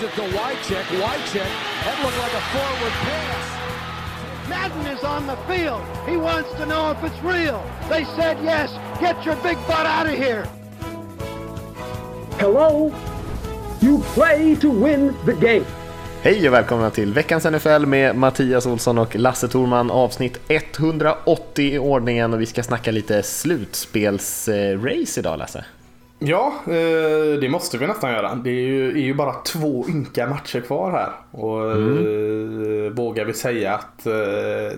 [0.00, 0.84] Gives it to Wycheck.
[1.02, 1.50] Wycheck.
[1.84, 3.46] That looked like a forward pass.
[4.48, 5.82] Madden is on the field.
[6.08, 7.62] He wants to know if it's real.
[7.88, 8.70] They said yes.
[9.00, 10.46] Get your big butt out of here.
[12.38, 12.92] Hello?
[13.80, 15.66] You play to win the game.
[16.22, 21.78] Hej och välkomna till veckans NFL med Mattias Olsson och Lasse Thorman avsnitt 180 i
[21.78, 25.64] ordningen och vi ska snacka lite slutspelsrace idag Lasse.
[26.22, 28.34] Ja, eh, det måste vi nästan göra.
[28.34, 31.10] Det är ju, är ju bara två ynka matcher kvar här.
[31.30, 32.94] Och mm.
[32.94, 34.12] vågar vi säga att eh,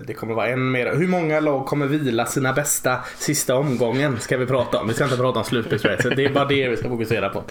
[0.07, 0.95] det kommer vara en mer.
[0.95, 4.19] Hur många lag kommer vila sina bästa sista omgången?
[4.19, 4.87] Ska vi prata om.
[4.87, 6.15] Vi ska inte prata om slutspelsracet.
[6.15, 7.43] Det är bara det vi ska fokusera på.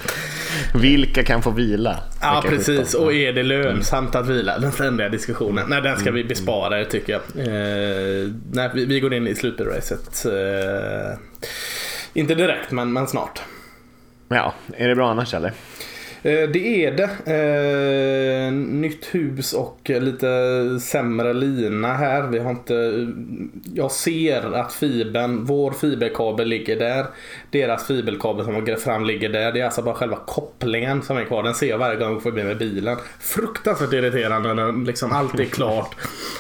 [0.74, 1.98] Vilka kan få vila?
[2.20, 2.94] Ja, precis.
[2.94, 4.58] Och är det lönsamt att vila?
[4.58, 5.66] Den ständiga diskussionen.
[5.68, 6.28] Nej, den ska vi mm.
[6.28, 7.22] bespara tycker jag.
[8.52, 10.26] nej, vi, går in i slutspelsracet.
[12.14, 13.42] inte direkt, men, men snart.
[14.32, 15.52] Ja, är det bra annars eller?
[16.24, 17.10] Eh, det är det.
[18.46, 22.22] Eh, nytt hus och lite sämre lina här.
[22.22, 23.06] Vi har inte...
[23.74, 27.06] Jag ser att fibern, vår fiberkabel ligger där.
[27.50, 29.52] Deras fiberkabel som har grävt fram ligger där.
[29.52, 31.42] Det är alltså bara själva kopplingen som är kvar.
[31.42, 32.96] Den ser jag varje gång jag går förbi med bilen.
[33.20, 35.96] Fruktansvärt irriterande när liksom allt är klart.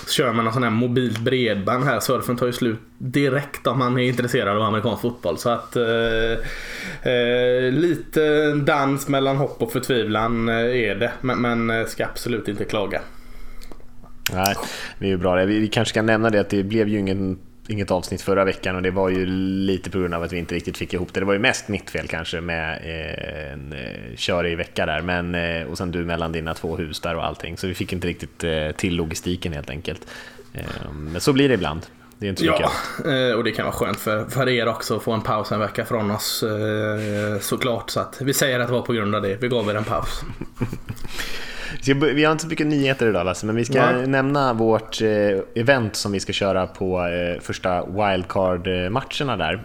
[0.06, 2.00] Så kör man en sån här mobilt bredband här.
[2.00, 5.38] Surfen tar ju slut direkt om man är intresserad av amerikansk fotboll.
[5.38, 11.12] Så att eh, eh, lite dans mellan hopp och förtvivlan eh, är det.
[11.20, 13.00] Men, men eh, ska absolut inte klaga.
[14.32, 14.54] Nej,
[14.98, 15.44] det är ju bra.
[15.44, 18.76] Vi, vi kanske ska nämna det att det blev ju ingen inget avsnitt förra veckan
[18.76, 21.20] och det var ju lite på grund av att vi inte riktigt fick ihop det.
[21.20, 25.34] Det var ju mest mitt fel kanske med eh, en eh, körig vecka där men,
[25.34, 28.08] eh, och sen du mellan dina två hus där och allting så vi fick inte
[28.08, 30.06] riktigt eh, till logistiken helt enkelt.
[30.52, 31.86] Eh, men så blir det ibland.
[32.22, 33.30] Det är inte så ja, mycket.
[33.30, 35.60] Eh, och det kan vara skönt för, för er också att få en paus en
[35.60, 37.90] vecka från oss eh, såklart.
[37.90, 39.36] Så att vi säger att det var på grund av det.
[39.40, 40.22] Vi gav er en paus.
[41.86, 44.06] Vi har inte så mycket nyheter idag Lasse, men vi ska ja.
[44.06, 45.08] nämna vårt eh,
[45.54, 47.08] event som vi ska köra på
[47.40, 49.64] första wildcard-matcherna där.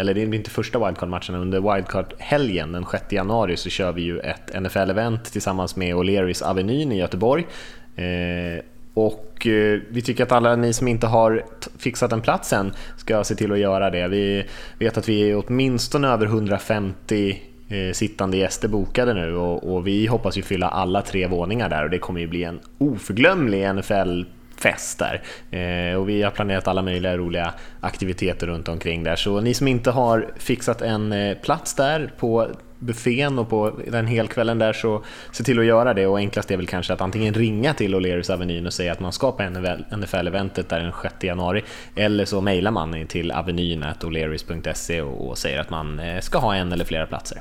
[0.00, 4.18] Eller det är inte första wildcard-matcherna, under wildcard-helgen den 6 januari så kör vi ju
[4.18, 7.46] ett NFL-event tillsammans med O'Learys Avenyn i Göteborg.
[8.96, 11.44] Och eh, vi tycker att alla ni som inte har
[11.78, 14.08] fixat en plats än ska se till att göra det.
[14.08, 14.44] Vi
[14.78, 20.06] vet att vi är åtminstone över 150 eh, sittande gäster bokade nu och, och, vi
[20.06, 24.22] hoppas ju fylla alla tre våningar där och det kommer ju bli en oförglömlig NFL
[24.58, 25.22] fest där.
[25.58, 29.16] Eh, och vi har planerat alla möjliga roliga aktiviteter runt omkring där.
[29.16, 32.48] Så ni som inte har fixat en eh, plats där på
[32.86, 36.56] buffén och på den helkvällen där så se till att göra det och enklast är
[36.56, 39.42] väl kanske att antingen ringa till O'Learys Avenyn och säga att man ska på
[39.96, 41.62] NFL-eventet där den 6 januari
[41.94, 46.84] eller så mejlar man till avenyn.o'learys.se och säger att man eh, ska ha en eller
[46.84, 47.38] flera platser.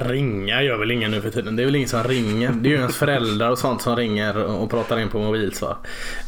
[0.00, 1.56] Ringa gör väl ingen nu för tiden.
[1.56, 2.52] Det är väl ingen som ringer.
[2.52, 5.76] Det är ju ens föräldrar och sånt som ringer och pratar in på mobilsvar.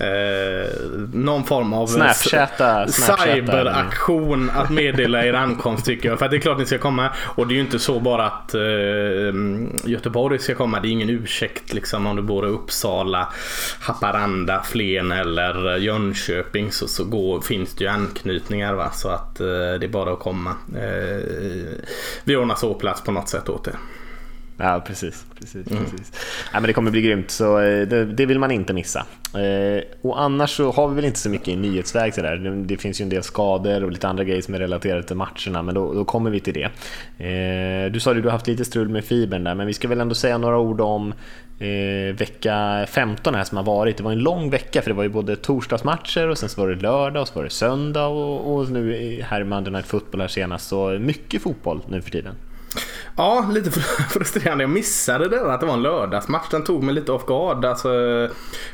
[0.01, 0.69] Eh,
[1.13, 6.19] någon form av Snapchatta, cyberaktion att meddela er ankomst tycker jag.
[6.19, 7.11] För det är klart ni ska komma.
[7.19, 8.61] Och det är ju inte så bara att eh,
[9.91, 10.81] Göteborg ska komma.
[10.81, 13.29] Det är ingen ursäkt liksom om du bor i Uppsala,
[13.81, 18.75] Haparanda, Flen eller Jönköping så, så går, finns det ju anknytningar.
[18.75, 18.91] Va?
[18.91, 20.51] Så att eh, det är bara att komma.
[20.77, 21.23] Eh,
[22.25, 23.77] vi ordnar sovplats på något sätt åt det.
[24.61, 25.27] Ja, precis.
[25.39, 25.85] precis, mm.
[25.85, 26.13] precis.
[26.53, 29.07] Ja, men det kommer bli grymt, så eh, det, det vill man inte missa.
[29.35, 32.15] Eh, och annars så har vi väl inte så mycket i nyhetsväg.
[32.15, 32.37] Så där.
[32.37, 35.17] Det, det, finns ju en del skador och lite andra grejer som är relaterade till
[35.17, 36.65] matcherna, men då, då kommer vi till det.
[37.25, 39.89] Eh, du sa att du har haft lite strul med fibern där, men vi ska
[39.89, 41.15] väl ändå säga några ord om
[41.59, 43.97] eh, vecka 15 här som har varit.
[43.97, 46.69] Det var en lång vecka, för det var ju både torsdagsmatcher och sen så var
[46.69, 50.21] det lördag och så var det söndag och, och nu här i Monday Night Football
[50.21, 52.35] här senast, så mycket fotboll nu för tiden.
[53.17, 53.71] Ja, lite
[54.11, 54.65] frustrerande.
[54.65, 56.51] Jag missade det att det var en lördagsmatch.
[56.51, 57.65] Den tog mig lite off guard.
[57.65, 57.89] Alltså,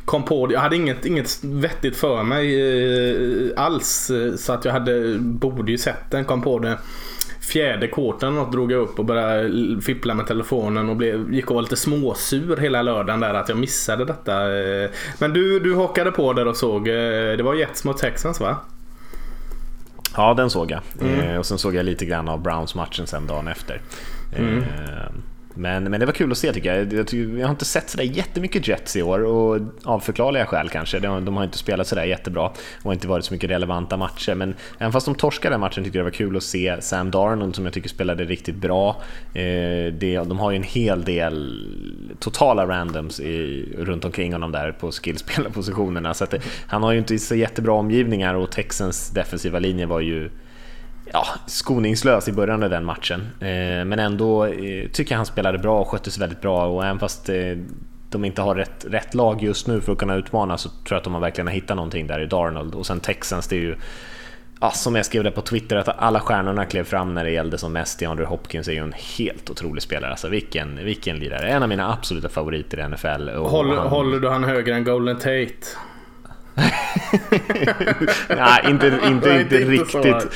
[0.04, 2.60] kom på Jag hade inget, inget vettigt för mig
[3.50, 4.10] eh, alls.
[4.36, 6.24] Så att jag hade, borde ju sett den.
[6.24, 6.78] Kom på det
[7.44, 11.54] fjärde kvarten och drog jag upp och började fippla med telefonen och blev, gick och
[11.54, 14.58] var lite småsur hela lördagen där att jag missade detta.
[14.58, 16.88] Eh, men du, du hakade på där och såg.
[16.88, 18.56] Eh, det var Jets mot Texans va?
[20.16, 20.80] Ja, den såg jag.
[21.00, 21.20] Mm.
[21.20, 23.80] Eh, och sen såg jag lite grann av Browns-matchen sen dagen efter.
[24.36, 24.64] Mm.
[25.54, 26.92] Men, men det var kul att se tycker jag.
[26.92, 27.14] jag.
[27.38, 30.98] Jag har inte sett sådär jättemycket Jets i år och av förklarliga skäl kanske.
[30.98, 32.50] De, de har inte spelat sådär jättebra
[32.82, 34.34] och inte varit så mycket relevanta matcher.
[34.34, 37.10] Men även fast de torskade den matchen tycker jag det var kul att se Sam
[37.10, 39.02] Darnold som jag tycker spelade riktigt bra.
[39.34, 41.68] Eh, det, de har ju en hel del
[42.18, 46.14] totala randoms i, runt omkring honom där på skillspelarpositionerna.
[46.14, 46.34] Så att,
[46.66, 50.30] han har ju inte så jättebra omgivningar och Texans defensiva linje var ju
[51.14, 53.20] ja, skoningslös i början av den matchen.
[53.40, 56.84] Eh, men ändå eh, tycker jag han spelade bra och skötte sig väldigt bra och
[56.84, 57.56] även fast eh,
[58.10, 60.96] de inte har rätt, rätt lag just nu för att kunna utmana så tror jag
[60.96, 62.74] att de har verkligen hittat någonting där i Darnold.
[62.74, 63.76] Och sen Texans, det är ju
[64.60, 67.58] ja, som jag skrev det på Twitter, att alla stjärnorna klev fram när det gällde
[67.58, 67.98] som mest.
[67.98, 70.10] DeAndre Hopkins är ju en helt otrolig spelare.
[70.10, 71.48] Alltså vilken, vilken lirare.
[71.48, 73.28] En av mina absoluta favoriter i NFL.
[73.28, 73.86] Håller, han...
[73.86, 75.54] håller du han högre än Golden Tate?
[78.28, 80.30] Nej, inte, inte, inte, inte riktigt.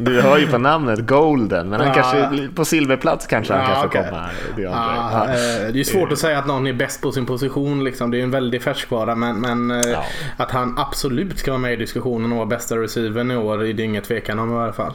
[0.00, 1.94] Du hör ju på namnet Golden, men han ja.
[1.94, 4.04] kanske, på silverplats kanske han kanske okay.
[4.04, 4.32] kommer.
[4.56, 7.84] Det, ja, eh, det är svårt att säga att någon är bäst på sin position.
[7.84, 8.10] Liksom.
[8.10, 9.14] Det är en väldig färskvara.
[9.14, 9.98] Men, men eh,
[10.36, 13.72] att han absolut ska vara med i diskussionen och vara bästa receivern i år är
[13.72, 14.94] det inget tvekan om i alla fall.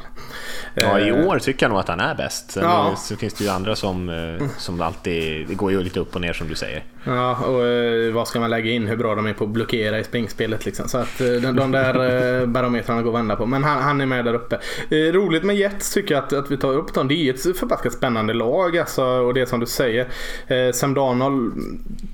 [0.74, 2.52] Ja, i eh, år tycker jag nog att han är bäst.
[2.52, 2.96] Sen ja.
[2.98, 4.12] så finns det ju andra som,
[4.58, 6.84] som alltid, det går ju lite upp och ner som du säger.
[7.04, 8.88] Ja, och vad ska man lägga in?
[8.88, 10.88] Hur bra de är på att blockera i springspelet liksom.
[10.88, 13.46] Så att de, de där barometrarna går att vända på.
[13.46, 14.60] Men han, han, är med där uppe.
[14.94, 17.08] Eh, roligt med Jets tycker jag att, att vi tar upp dem.
[17.08, 19.04] Det är ett förbaskat spännande lag alltså.
[19.04, 20.08] Och det som du säger.
[20.48, 21.54] Eh, Sam Darnold,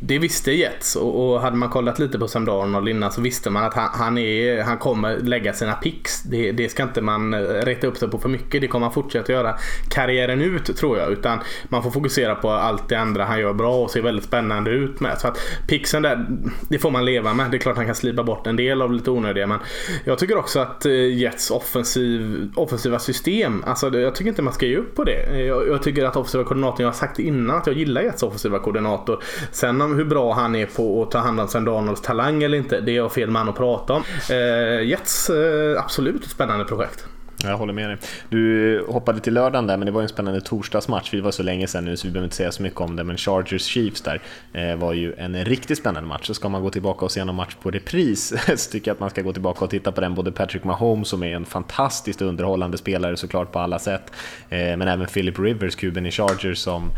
[0.01, 0.95] det visste Jets.
[0.95, 3.89] Och, och, hade man kollat lite på Sam Darnold innan så visste man att han,
[3.93, 6.23] han, är, han kommer lägga sina picks.
[6.23, 8.61] Det, det ska inte man eh, reta upp sig på för mycket.
[8.61, 9.55] Det kommer han fortsätta göra
[9.89, 11.11] karriären ut tror jag.
[11.11, 11.39] Utan
[11.69, 14.99] man får fokusera på allt det andra han gör bra och ser väldigt spännande ut
[14.99, 15.19] med.
[15.19, 15.37] Så att
[15.67, 16.25] pixen där,
[16.69, 17.51] det får man leva med.
[17.51, 19.47] Det är klart han kan slipa bort en del av lite onödiga.
[19.47, 19.59] Men
[20.03, 24.65] jag tycker också att eh, Jets offensiv, offensiva system, alltså jag tycker inte man ska
[24.65, 25.45] ge upp på det.
[25.45, 28.59] Jag, jag tycker att offensiva koordinatorn, jag har sagt innan att jag gillar Jets offensiva
[28.59, 29.23] koordinator.
[29.51, 32.57] Sen om hur bra han är på att ta hand om Sam Darnolds talang eller
[32.57, 34.03] inte, det är jag fel man att prata om.
[34.29, 37.08] Eh, Jets, eh, absolut ett spännande projekt.
[37.43, 37.97] Jag håller med dig.
[38.29, 41.11] Du hoppade till lördagen där, men det var en spännande torsdagsmatch.
[41.11, 43.03] Det var så länge sedan nu så vi behöver inte säga så mycket om det,
[43.03, 44.21] men Chargers Chiefs där
[44.53, 46.27] eh, var ju en riktigt spännande match.
[46.27, 48.99] Så ska man gå tillbaka och se någon match på repris så tycker jag att
[48.99, 50.15] man ska gå tillbaka och titta på den.
[50.15, 54.11] Både Patrick Mahomes som är en fantastiskt underhållande spelare såklart på alla sätt,
[54.49, 56.91] eh, men även Philip Rivers, kuben i Chargers som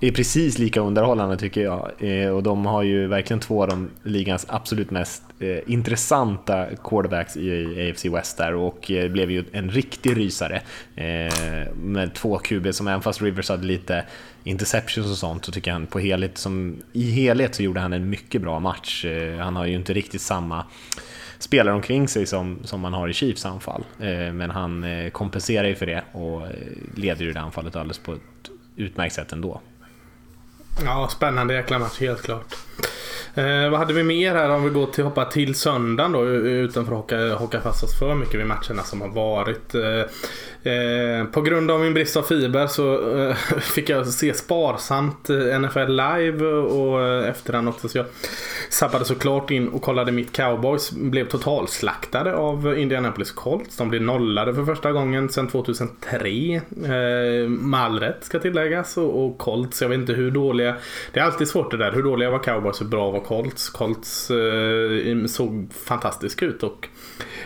[0.00, 1.92] är precis lika underhållande tycker jag.
[1.98, 7.36] Eh, och de har ju verkligen två av de ligans absolut mest eh, intressanta quarterbacks
[7.36, 10.62] i AFC West där och eh, blev ju en riktig rysare.
[10.94, 14.04] Eh, med två QB som även fast Rivers hade lite
[14.44, 17.92] interceptions och sånt så tycker jag han på helhet, som, i helhet så gjorde han
[17.92, 19.04] en mycket bra match.
[19.40, 20.64] Han har ju inte riktigt samma
[21.44, 23.84] spelare omkring sig som, som man har i Chiefs anfall.
[24.00, 26.42] Eh, men han eh, kompenserar ju för det och
[26.94, 29.60] leder ju det anfallet alldeles på ett utmärkt sätt ändå.
[30.84, 32.54] Ja, spännande jäkla match helt klart.
[33.34, 36.86] Eh, vad hade vi mer här om vi går till hoppa till söndagen då utan
[36.86, 39.74] för att hocka, hocka fast oss för mycket vid matcherna som har varit.
[39.74, 40.10] Eh,
[40.64, 45.60] Eh, på grund av min brist av fiber så eh, fick jag se sparsamt eh,
[45.60, 47.88] NFL live och eh, efterhand också.
[47.88, 48.06] Så jag
[48.70, 50.92] zappade såklart in och kollade mitt cowboys.
[50.92, 53.76] Blev totalslaktade av Indianapolis Colts.
[53.76, 56.54] De blev nollade för första gången sedan 2003.
[56.84, 58.96] Eh, med all rätt ska tilläggas.
[58.96, 60.76] Och, och Colts, jag vet inte hur dåliga.
[61.12, 61.92] Det är alltid svårt det där.
[61.92, 63.70] Hur dåliga var cowboys och bra var Colts?
[63.70, 66.88] Colts eh, såg fantastisk ut och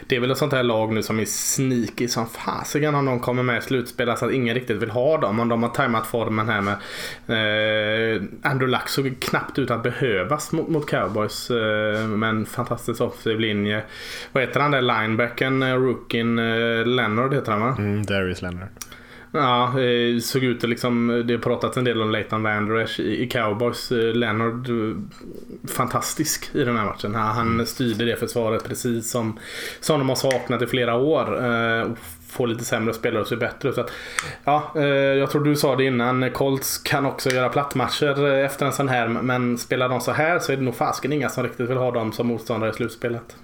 [0.07, 3.21] det är väl ett sånt här lag nu som är sneaky som fasiken om de
[3.21, 4.09] kommer med i slutspel.
[4.09, 5.41] Alltså att ingen riktigt vill ha dem.
[5.41, 6.75] Om de har tajmat formen här med
[7.27, 11.51] eh, Andrew Luck såg knappt ut att behövas mot, mot cowboys.
[11.51, 13.83] Eh, med en fantastisk offensiv linje.
[14.33, 17.75] Vad heter han där linebacken, eh, rookien eh, Leonard heter han va?
[17.79, 18.69] Mm, Darius Leonard.
[19.33, 19.75] Ja,
[20.23, 23.93] såg ut att liksom, det har pratats en del om Leighton Vander i Cowboys.
[23.93, 24.97] Eh, Leonard, eh,
[25.69, 27.15] fantastisk i den här matchen.
[27.15, 27.67] Han mm.
[27.67, 29.39] styrde det försvaret precis som,
[29.81, 31.45] som de har saknat i flera år.
[31.45, 31.87] Eh,
[32.31, 33.75] Få lite sämre spelare och se bättre ut.
[33.75, 33.93] Så att,
[34.45, 34.71] ja,
[35.19, 36.31] jag tror du sa det innan.
[36.31, 39.09] Colts kan också göra plattmatcher efter en sån här.
[39.09, 41.91] Men spelar de så här så är det nog fasken inga som riktigt vill ha
[41.91, 43.37] dem som motståndare i slutspelet.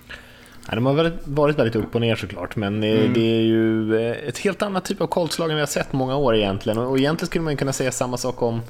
[0.69, 3.13] Ja, de har varit väldigt upp och ner såklart, men mm.
[3.13, 6.17] det är ju eh, ett helt annat typ av Colts-lag än vi har sett många
[6.17, 6.79] år egentligen.
[6.79, 8.61] Och egentligen skulle man kunna säga samma sak om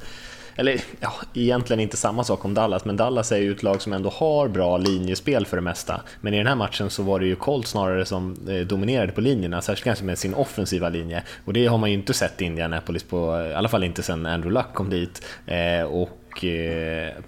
[0.56, 3.92] eller ja, egentligen inte samma sak om Dallas, men Dallas är ju ett lag som
[3.92, 6.00] ändå har bra linjespel för det mesta.
[6.20, 9.20] Men i den här matchen så var det ju Colts snarare som eh, dominerade på
[9.20, 11.22] linjerna, särskilt kanske med sin offensiva linje.
[11.44, 14.26] Och det har man ju inte sett i Indianapolis på, i alla fall inte sedan
[14.26, 15.26] Andrew Luck kom dit.
[15.46, 16.20] Eh, och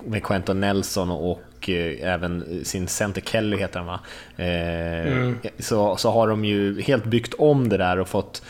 [0.04, 4.00] med Quentin Nelson och även sin center Kelly heter han va?
[4.36, 5.38] Mm.
[5.58, 8.42] Så, så har de ju helt byggt om det där och fått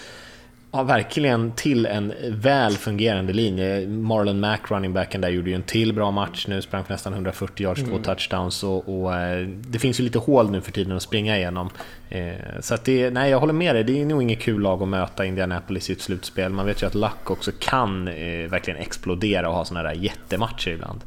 [0.76, 3.86] ja, verkligen till en väl fungerande linje.
[3.86, 7.12] Marlon Mack, running backen där, gjorde ju en till bra match nu, sprang för nästan
[7.12, 7.90] 140 yards, mm.
[7.90, 11.36] två touchdowns och, och, eh, det finns ju lite hål nu för tiden att springa
[11.36, 11.70] igenom.
[12.08, 14.82] Eh, så att det, nej, jag håller med dig, det är nog inget kul lag
[14.82, 16.52] att möta Indianapolis i ett slutspel.
[16.52, 20.70] Man vet ju att Luck också kan eh, verkligen explodera och ha sådana där jättematcher
[20.70, 21.00] ibland.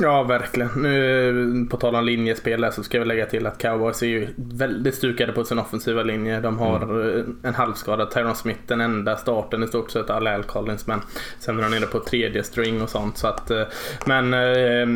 [0.00, 0.70] Ja, verkligen.
[0.76, 4.94] Nu, på tal om linjespel så ska vi lägga till att Cowboys är ju väldigt
[4.94, 6.40] stukade på sin offensiva linje.
[6.40, 7.36] De har mm.
[7.42, 10.86] en halvskadad Tyron Smith, den enda starten i stort sett, Al Collins.
[10.86, 11.00] Men
[11.38, 13.18] sen är de nere på tredje string och sånt.
[13.18, 13.62] Så att, eh,
[14.06, 14.86] men eh,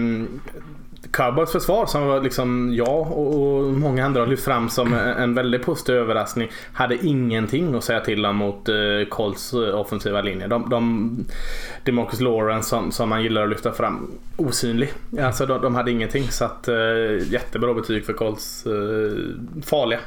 [1.17, 5.95] Cowboys försvar som liksom jag och många andra har lyft fram som en väldigt positiv
[5.95, 8.75] överraskning hade ingenting att säga till om mot eh,
[9.09, 10.47] Colts eh, offensiva linje.
[10.47, 11.11] De, de,
[11.85, 14.93] Demarcus Lawrence som, som man gillar att lyfta fram osynlig.
[15.21, 18.65] Alltså de, de hade ingenting så att eh, jättebra betyg för Colts
[19.63, 20.01] farliga.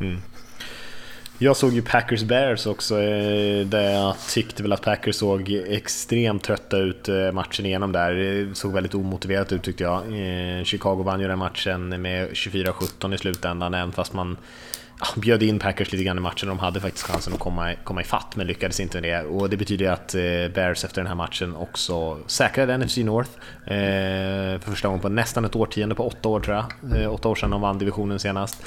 [0.00, 0.18] Mm.
[1.38, 6.44] Jag såg ju Packers Bears också, eh, där jag tyckte väl att Packers såg extremt
[6.44, 8.14] trötta ut eh, matchen igenom där.
[8.14, 10.02] Det såg väldigt omotiverat ut tyckte jag.
[10.66, 14.36] Chicago vann ju den matchen med 24-17 i slutändan, även fast man
[15.16, 16.48] bjöd in Packers lite grann i matchen.
[16.48, 19.22] De hade faktiskt chansen att komma, komma ifatt men lyckades inte med det.
[19.22, 20.12] Och det betyder att
[20.54, 23.30] Bears efter den här matchen också säkrade NFC North.
[23.64, 27.12] för första gången på nästan ett årtionde, på åtta år tror jag.
[27.12, 28.62] åtta år sedan de vann divisionen senast.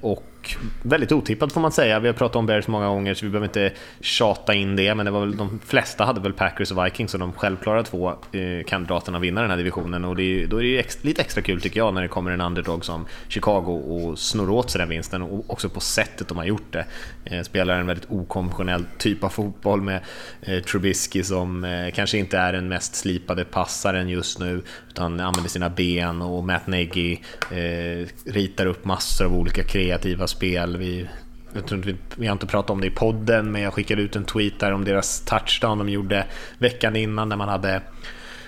[0.00, 0.37] och
[0.82, 2.00] väldigt otippat får man säga.
[2.00, 5.06] Vi har pratat om Bears många gånger så vi behöver inte tjata in det, men
[5.06, 8.64] det var väl, de flesta hade väl Packers och Vikings som de självklara två eh,
[8.66, 11.42] kandidaterna att vinna den här divisionen och det är, då är det ex, lite extra
[11.42, 14.88] kul tycker jag när det kommer en underdog som Chicago och snor åt sig den
[14.88, 16.84] vinsten och också på sättet de har gjort det.
[17.24, 20.00] Eh, spelar en väldigt okonventionell typ av fotboll med
[20.42, 24.62] eh, Trubisky som eh, kanske inte är den mest slipade passaren just nu
[24.98, 27.18] utan använder sina ben och Matt Nagy
[27.50, 30.76] eh, ritar upp massor av olika kreativa spel.
[30.76, 31.06] Vi,
[31.54, 34.02] jag tror inte vi, vi har inte pratat om det i podden, men jag skickade
[34.02, 36.26] ut en tweet där om deras touchdown de gjorde
[36.58, 37.82] veckan innan när man hade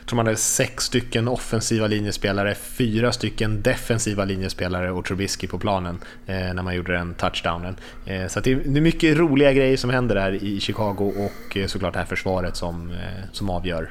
[0.01, 5.59] jag tror man hade sex stycken offensiva linjespelare, fyra stycken defensiva linjespelare och Trubisky på
[5.59, 7.77] planen eh, när man gjorde den touchdownen.
[8.07, 11.57] Eh, så det är, det, är mycket roliga grejer som händer där i Chicago och
[11.57, 13.91] eh, såklart det här försvaret som, eh, som avgör.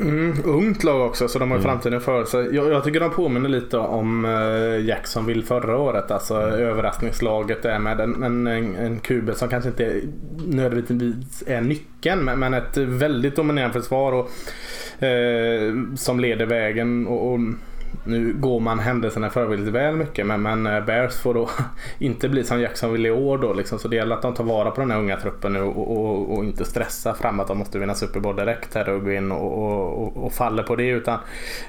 [0.00, 1.68] Mm, ungt lag också så de har mm.
[1.68, 2.54] framtiden för sig.
[2.54, 6.10] Jag, jag, tycker de påminner lite om uh, Jacksonville förra året.
[6.10, 6.60] Alltså mm.
[6.60, 10.00] överraskningslaget där med en, en, en, QB som kanske inte
[10.46, 14.30] nödvändigtvis är nyckeln men, men ett väldigt dominerande försvar och,
[15.02, 17.06] uh, som leder vägen.
[17.06, 17.40] och, och
[18.06, 21.50] nu går man händelserna i förväg lite väl mycket men, men eh, Bears får då
[21.98, 23.78] inte bli som Jacksonville i år då liksom.
[23.78, 26.36] Så det gäller att de tar vara på den här unga truppen nu och, och,
[26.36, 29.32] och inte stressa fram att de måste vinna Super Bowl direkt här och gå in
[29.32, 31.18] och, och, och faller på det utan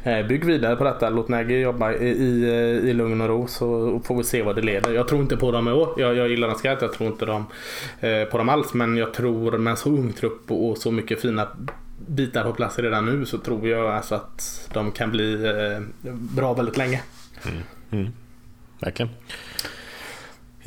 [0.03, 1.09] eh, bygg vidare på detta.
[1.09, 4.55] Låt Nagy jobba i, i, eh, i lugn och ro så får vi se vad
[4.55, 4.91] det leder.
[4.91, 5.93] Jag tror inte på dem i år.
[5.97, 6.81] Jag, jag gillar dem skarpt.
[6.81, 7.45] Jag tror inte dem,
[7.99, 11.21] eh, på dem alls men jag tror med en så ung trupp och så mycket
[11.21, 11.47] fina
[12.07, 16.53] bitar på plats redan nu så tror jag alltså att de kan bli eh, bra
[16.53, 17.01] väldigt länge.
[17.45, 17.63] Mm.
[17.91, 18.13] Mm.
[18.79, 19.09] Verkligen.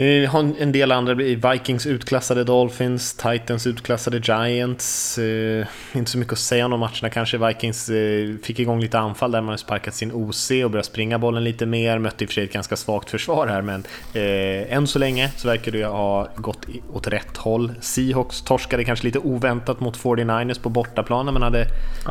[0.00, 5.18] Vi har en del andra, Vikings utklassade Dolphins, Titans utklassade Giants.
[5.18, 7.38] Eh, inte så mycket att säga om de matcherna kanske.
[7.38, 11.44] Vikings eh, fick igång lite anfall där man sparkat sin OC och börjat springa bollen
[11.44, 11.98] lite mer.
[11.98, 15.30] Mötte i och för sig ett ganska svagt försvar här men eh, än så länge
[15.36, 17.72] så verkar det ha gått åt rätt håll.
[17.80, 21.66] Seahawks torskade kanske lite oväntat mot 49ers på bortaplan men hade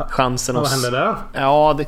[0.08, 0.62] chansen att...
[0.62, 1.14] Vad hände där?
[1.32, 1.86] Ja, det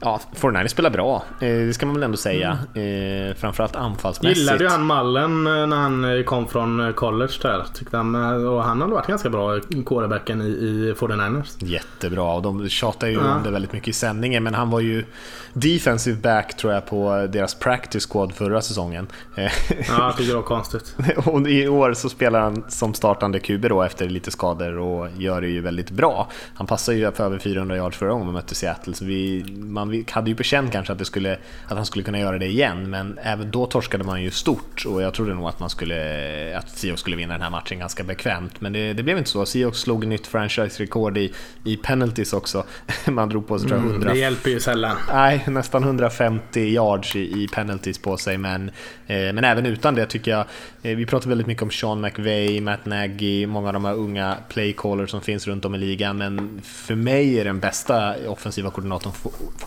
[0.00, 2.58] Ja, 49 spelar bra, eh, det ska man väl ändå säga.
[2.74, 3.34] Mm.
[3.34, 4.38] Framförallt anfallsmässigt.
[4.38, 7.64] Gillade ju han Mallen eh, när han kom från college där.
[7.74, 8.14] Tyckte han,
[8.46, 11.64] och han hade varit ganska bra, quarterbacken i, i 49ers.
[11.64, 13.34] Jättebra, och de tjatar ju ja.
[13.34, 14.42] om det väldigt mycket i sändningen.
[14.42, 15.04] Men han var ju
[15.52, 19.06] defensive back tror jag på deras practice squad förra säsongen.
[19.34, 19.48] Ja,
[19.88, 20.96] jag tycker det var konstigt.
[21.26, 25.40] och i år så spelar han som startande QB då efter lite skador och gör
[25.40, 26.28] det ju väldigt bra.
[26.54, 29.83] Han passar ju för över 400 yards förra gången vi mötte Seattle, så vi, man
[29.90, 32.46] vi hade ju på känn kanske att, det skulle, att han skulle kunna göra det
[32.46, 36.58] igen, men även då torskade man ju stort och jag trodde nog att man skulle,
[36.58, 39.46] att Seahawks skulle vinna den här matchen ganska bekvämt, men det, det blev inte så.
[39.46, 41.32] Seahawks slog nytt franchise-rekord i,
[41.64, 42.64] i penalties också.
[43.06, 43.96] Man drog på sig jag 100...
[43.96, 44.96] Mm, det hjälper ju sällan.
[45.12, 48.70] Nej, nästan 150 yards i, i penalties på sig, men,
[49.06, 50.46] eh, men även utan det tycker jag,
[50.82, 54.36] eh, vi pratar väldigt mycket om Sean McVay, Matt Nagy, många av de här unga
[54.48, 59.12] playcallers som finns runt om i ligan, men för mig är den bästa offensiva koordinatorn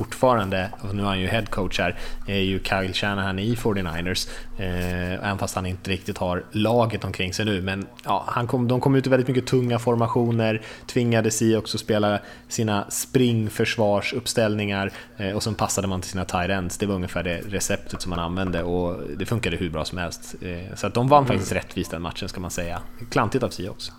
[0.07, 1.95] fortfarande, och nu är han ju headcoach här,
[2.27, 4.29] är ju Kyle Shanahan i 49ers.
[4.57, 7.61] Eh, även fast han inte riktigt har laget omkring sig nu.
[7.61, 11.77] Men ja, han kom, de kom ut i väldigt mycket tunga formationer, tvingade sig också
[11.77, 16.77] spela sina springförsvarsuppställningar eh, och sen passade man till sina tight ends.
[16.77, 20.35] Det var ungefär det receptet som man använde och det funkade hur bra som helst.
[20.41, 21.63] Eh, så att de vann faktiskt mm.
[21.63, 22.81] rättvist den matchen ska man säga.
[23.09, 23.91] Klantigt av sig också.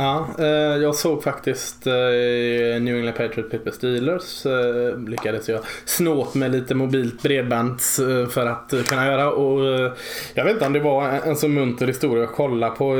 [0.00, 0.46] Ja, eh,
[0.82, 1.92] jag såg faktiskt eh,
[2.80, 4.46] New England Patriot Pittsburgh Steelers.
[4.46, 7.80] Eh, lyckades jag snå med lite mobilt bredband
[8.30, 9.32] för att kunna göra.
[9.32, 9.90] Och
[10.34, 12.94] jag vet inte om det var en så munter historia att kolla på.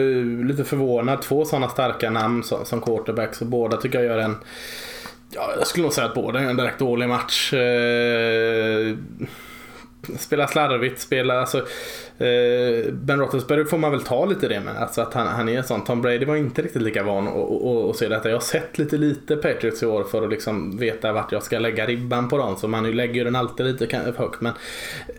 [0.45, 1.23] Lite förvånad.
[1.23, 4.37] Två sådana starka namn som quarterbacks och båda tycker jag gör en
[5.33, 7.55] Ja, jag skulle nog säga att båda är en direkt dålig match.
[10.19, 11.59] Spela slarvigt, spela alltså,
[12.19, 14.77] eh, Ben Roethlisberger får man väl ta lite det med.
[14.77, 15.85] Alltså att han, han är sån.
[15.85, 18.29] Tom Brady var inte riktigt lika van att se detta.
[18.29, 21.59] Jag har sett lite lite Patriots i år för att liksom veta vart jag ska
[21.59, 22.57] lägga ribban på dem.
[22.57, 24.41] Så man lägger den alltid lite högt.
[24.41, 24.53] Men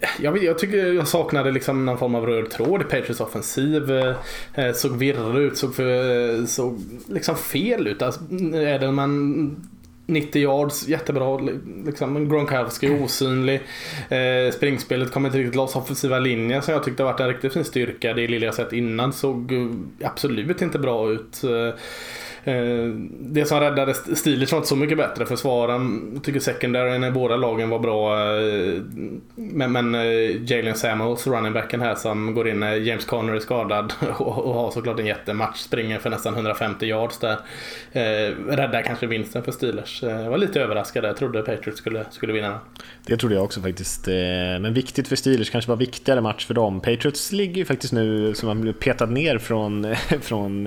[0.01, 3.91] eh, jag, jag tycker jag saknade liksom någon form av röd tråd i Patriots offensiv.
[3.91, 4.15] Eh,
[4.55, 8.01] eh såg virrig ut, såg, för, eh, såg liksom fel ut.
[8.01, 8.21] Alltså,
[8.55, 9.55] Edelman
[10.11, 11.37] 90 yards, jättebra.
[11.85, 13.61] Liksom, Gronkowski osynlig.
[14.09, 15.75] Eh, springspelet kommer inte riktigt loss.
[15.75, 18.13] Offensiva linjen som jag tyckte varit en riktigt fin styrka.
[18.13, 21.43] Det lilla jag sett innan såg eh, absolut inte bra ut.
[21.43, 21.75] Eh, Eh,
[22.43, 22.87] Eh,
[23.19, 25.25] det som räddade Steelers var inte så mycket bättre.
[25.25, 28.19] Försvaren tycker secondaryn i båda lagen var bra.
[28.39, 28.81] Eh,
[29.35, 33.39] men, men eh, Jalen Samuels, running backen här som går in när James Conner är
[33.39, 35.57] skadad och, och har såklart en jättematch.
[35.57, 37.37] Springer för nästan 150 yards där.
[38.47, 40.03] Räddar kanske vinsten för Steelers.
[40.03, 41.05] Jag var lite överraskad.
[41.05, 42.59] Jag trodde Patriots skulle, skulle vinna.
[43.05, 44.07] Det trodde jag också faktiskt.
[44.61, 46.81] Men viktigt för Steelers, kanske var viktigare match för dem.
[46.81, 50.63] Patriots ligger ju faktiskt nu som man blev petad ner från, från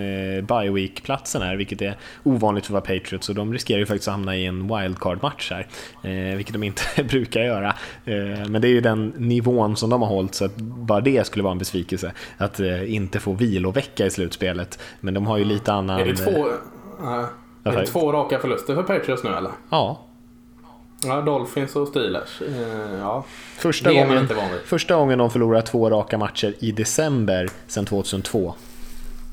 [0.47, 4.09] bye week-platsen här vilket är ovanligt för att vara Patriots och de riskerar ju faktiskt
[4.09, 5.67] att hamna i en wildcard-match här,
[6.03, 7.69] eh, vilket de inte brukar göra.
[8.05, 11.27] Eh, men det är ju den nivån som de har hållit så att bara det
[11.27, 14.79] skulle vara en besvikelse, att eh, inte få vilovecka i slutspelet.
[15.01, 16.01] Men de har ju lite annan...
[16.01, 16.49] Är det två,
[17.01, 17.25] äh,
[17.65, 19.51] är det två raka förluster för Patriots nu eller?
[19.71, 20.01] Ja.
[21.07, 22.43] Ja, Dolphins och Steelers.
[22.43, 23.25] Uh, ja.
[23.59, 24.29] Första, gången,
[24.65, 28.55] första gången de förlorar två raka matcher i december sedan 2002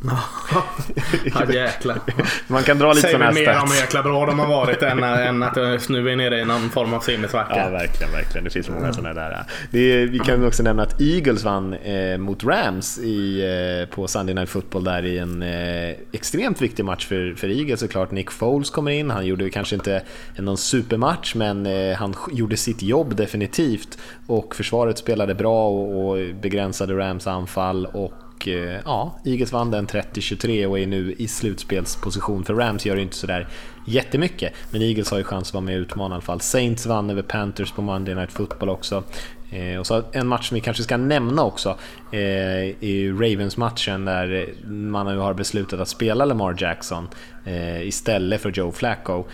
[1.34, 2.00] ja jäklar.
[2.48, 5.04] Man kan dra lite sådana här mer om hur jäkla bra de har varit än,
[5.04, 7.58] än att nu är nere i någon form av semisvacka.
[7.58, 8.44] Ja verkligen, verkligen.
[8.44, 8.94] Det finns många mm.
[8.94, 9.46] sådana där.
[9.72, 14.36] Det, vi kan också nämna att Eagles vann eh, mot Rams i, eh, på Sunday
[14.36, 18.12] Night Football där i en eh, extremt viktig match för, för Eagles såklart.
[18.12, 20.02] Nick Foles kommer in, han gjorde kanske inte
[20.38, 26.36] någon supermatch men eh, han gjorde sitt jobb definitivt och försvaret spelade bra och, och
[26.42, 31.28] begränsade Rams anfall och och eh, ja, Eagles vann den 30-23 och är nu i
[31.28, 32.46] slutspelsposition.
[32.46, 33.48] För Rams gör ju inte sådär
[33.88, 36.42] jättemycket, men Eagles har ju chans att vara med och utmana i alla fall.
[36.42, 39.04] Saints vann över Panthers på Monday Night Football också.
[39.52, 41.70] Eh, och så en match som vi kanske ska nämna också
[42.12, 47.08] eh, är Ravens-matchen där man nu har beslutat att spela Lamar Jackson
[47.46, 49.26] eh, istället för Joe Flacco.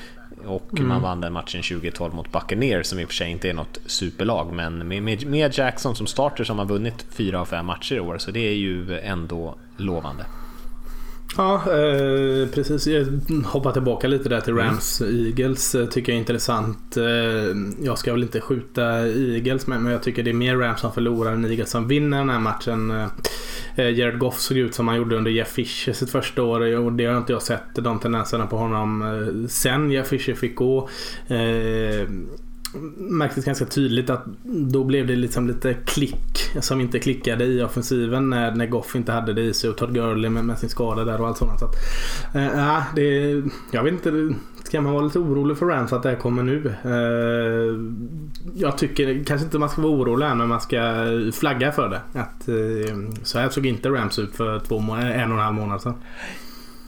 [0.45, 0.87] Och mm.
[0.87, 3.77] man vann den matchen 2012 mot Buccaneers som i och för sig inte är något
[3.85, 4.53] superlag.
[4.53, 8.17] Men med, Jackson som starter så har man vunnit fyra av fem matcher i år.
[8.17, 10.25] Så det är ju ändå lovande.
[11.37, 12.87] Ja, eh, precis.
[12.87, 13.05] Jag
[13.45, 14.65] hoppar tillbaka lite där till mm.
[14.65, 15.75] Rams Eagles.
[15.75, 16.97] Eh, tycker jag är intressant.
[16.97, 20.91] Eh, jag ska väl inte skjuta Eagles men jag tycker det är mer Rams som
[20.91, 22.91] förlorar än Eagles som vinner den här matchen.
[23.75, 26.93] Eh, Jared Goff såg ut som han gjorde under Jeff Fisher sitt första år och
[26.93, 30.89] det har inte jag sett de tendenserna på honom sen Jeff Fisher fick gå.
[31.27, 32.07] Eh,
[32.97, 38.29] märktes ganska tydligt att då blev det liksom lite klick som inte klickade i offensiven
[38.29, 41.03] när, när Goff inte hade det i sig och Todd Gurley med, med sin skada
[41.03, 41.59] där och allt sånt.
[41.59, 41.75] Så att,
[42.35, 44.35] äh, det, jag vet inte.
[44.63, 46.73] Ska man vara lite orolig för Rams att det här kommer nu?
[46.83, 47.75] Äh,
[48.55, 52.19] jag tycker kanske inte man ska vara orolig än men man ska flagga för det.
[52.19, 55.81] Att, äh, så här såg inte Rams ut för två, en och en halv månad
[55.81, 55.93] sedan.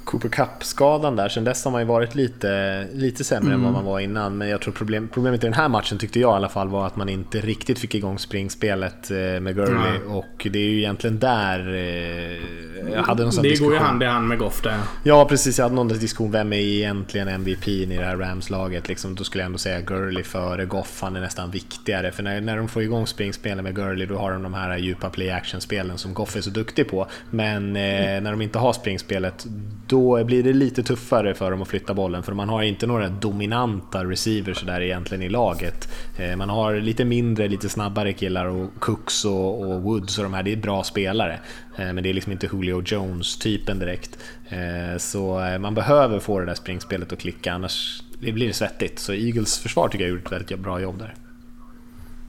[0.09, 3.53] Cooper Cup-skadan där, sen dess har man ju varit lite, lite sämre mm.
[3.53, 3.83] än vad mm.
[3.83, 4.37] man var innan.
[4.37, 6.87] Men jag tror problem, problemet i den här matchen tyckte jag i alla fall var
[6.87, 9.95] att man inte riktigt fick igång springspelet eh, med Gurley.
[9.95, 10.11] Mm.
[10.11, 13.67] Och det är ju egentligen där eh, jag hade någon Det diskussion.
[13.67, 14.77] går ju hand i hand med Goff där.
[15.03, 16.31] Ja precis, jag hade någon diskussion.
[16.31, 18.87] Vem är egentligen MVP i det här Rams-laget?
[18.87, 21.01] Liksom, då skulle jag ändå säga Gurley före Goff.
[21.01, 22.11] Han är nästan viktigare.
[22.11, 25.09] För när, när de får igång springspelet med Gurley då har de de här djupa
[25.09, 27.07] play-action-spelen som Goff är så duktig på.
[27.29, 28.23] Men eh, mm.
[28.23, 29.45] när de inte har springspelet
[29.87, 33.09] då blir det lite tuffare för dem att flytta bollen för man har inte några
[33.09, 35.89] dominanta receivers där egentligen i laget.
[36.17, 40.33] Eh, man har lite mindre, lite snabbare killar och Cooks och, och Woods och de
[40.33, 41.39] här, det är bra spelare.
[41.77, 44.17] Eh, men det är liksom inte Julio Jones-typen direkt.
[44.49, 48.99] Eh, så man behöver få det där springspelet att klicka annars blir det svettigt.
[48.99, 51.15] Så Eagles försvar tycker jag gjort ett väldigt bra jobb där.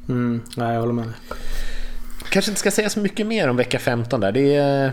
[0.09, 1.09] Mm, nej, jag håller med.
[2.31, 4.33] Kanske inte ska säga så mycket mer om vecka 15 där.
[4.33, 4.93] Det är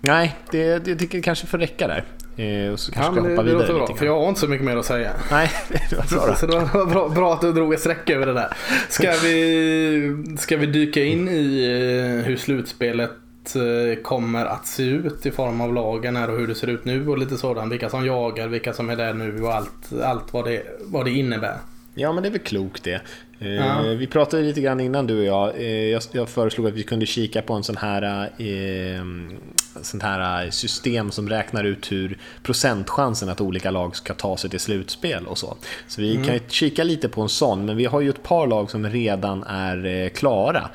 [0.00, 2.04] Nej, det, det tycker jag kanske får räcka där.
[2.36, 4.28] Eh, och så kanske ja, ska hoppa det, vidare det låter bra, för jag har
[4.28, 5.12] inte så mycket mer att säga.
[5.30, 5.50] Nej,
[5.90, 6.36] det var bra.
[6.36, 8.56] Så det var bra, bra att du drog ett streck över det där.
[8.88, 13.10] Ska vi, ska vi dyka in i eh, hur slutspelet
[13.56, 16.84] eh, kommer att se ut i form av lagen här och hur det ser ut
[16.84, 17.72] nu och lite sådant.
[17.72, 21.10] Vilka som jagar, vilka som är där nu och allt, allt vad, det, vad det
[21.10, 21.56] innebär.
[21.94, 23.00] Ja, men det är väl klokt det.
[23.42, 23.82] Ja.
[23.82, 25.62] Vi pratade lite grann innan du och jag.
[26.12, 28.30] Jag, föreslog att vi kunde kika på en sån här
[29.82, 34.60] sånt här system som räknar ut hur procentchansen att olika lag ska ta sig till
[34.60, 35.56] slutspel och så.
[35.88, 36.24] Så vi mm.
[36.24, 38.86] kan ju kika lite på en sån, men vi har ju ett par lag som
[38.86, 40.70] redan är klara.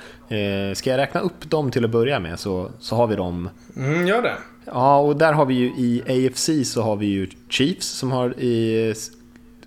[0.76, 3.50] Ska jag räkna upp dem till att börja med så, så har vi dem.
[3.76, 4.38] Mm, gör det.
[4.66, 8.40] Ja, och där har vi ju i AFC så har vi ju Chiefs som har
[8.40, 8.94] i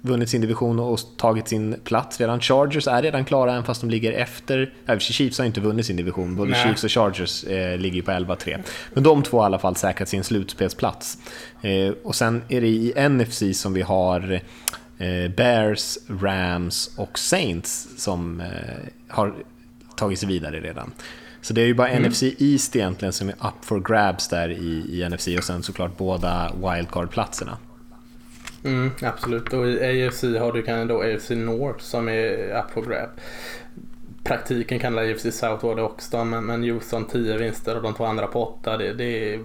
[0.00, 2.40] vunnit sin division och tagit sin plats redan.
[2.40, 4.72] Chargers är redan klara även fast de ligger efter.
[4.86, 6.62] Äh, Chiefs har inte vunnit sin division, både Nej.
[6.62, 8.58] Chiefs och Chargers eh, ligger på 11-3.
[8.94, 11.18] Men de två har i alla fall säkrat sin slutspelsplats.
[11.62, 14.40] Eh, och sen är det i NFC som vi har
[14.98, 18.46] eh, Bears, Rams och Saints som eh,
[19.08, 19.34] har
[19.96, 20.92] tagit sig vidare redan.
[21.42, 22.10] Så det är ju bara mm.
[22.10, 25.96] NFC East egentligen som är up for grabs där i, i NFC och sen såklart
[25.96, 27.56] båda wildcard-platserna.
[28.64, 32.82] Mm, absolut, och i AFC har du kan då AFC North som är up for
[32.82, 33.08] grab
[34.24, 38.04] praktiken kan AFC South vara det också men, men Houston 10 vinster och de två
[38.04, 39.40] andra på 8 det, det är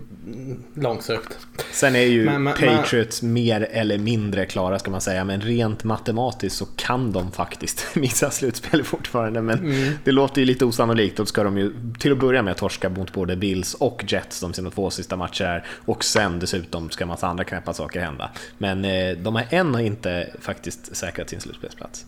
[0.74, 1.38] långsökt.
[1.72, 5.84] Sen är ju men, men, Patriots mer eller mindre klara ska man säga men rent
[5.84, 9.94] matematiskt så kan de faktiskt missa slutspel fortfarande men mm.
[10.04, 13.14] det låter ju lite osannolikt då ska de ju till att börja med torska mot
[13.14, 17.44] både Bills och Jets de sina två sista matcher och sen dessutom ska massa andra
[17.44, 18.32] knäppa saker hända.
[18.58, 22.06] Men eh, de har än inte faktiskt säkrat sin slutspelsplats.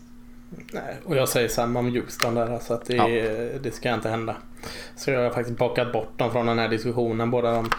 [0.72, 3.08] Nej, och jag säger samma om Houston där, så att det, ja.
[3.62, 4.36] det ska inte hända.
[4.96, 7.70] Så jag har faktiskt plockat bort dem från den här diskussionen, båda de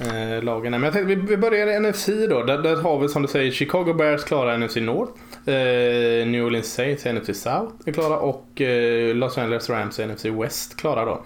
[0.00, 0.70] eh, lagen.
[0.70, 2.42] Men jag tänkte vi, vi börjar i NFC då.
[2.42, 5.12] Där, där har vi som du säger Chicago Bears klara NFC North.
[5.46, 10.76] Eh, New Orleans Saints NFC South är klara och eh, Los Angeles Rams NFC West
[10.76, 11.24] klara då.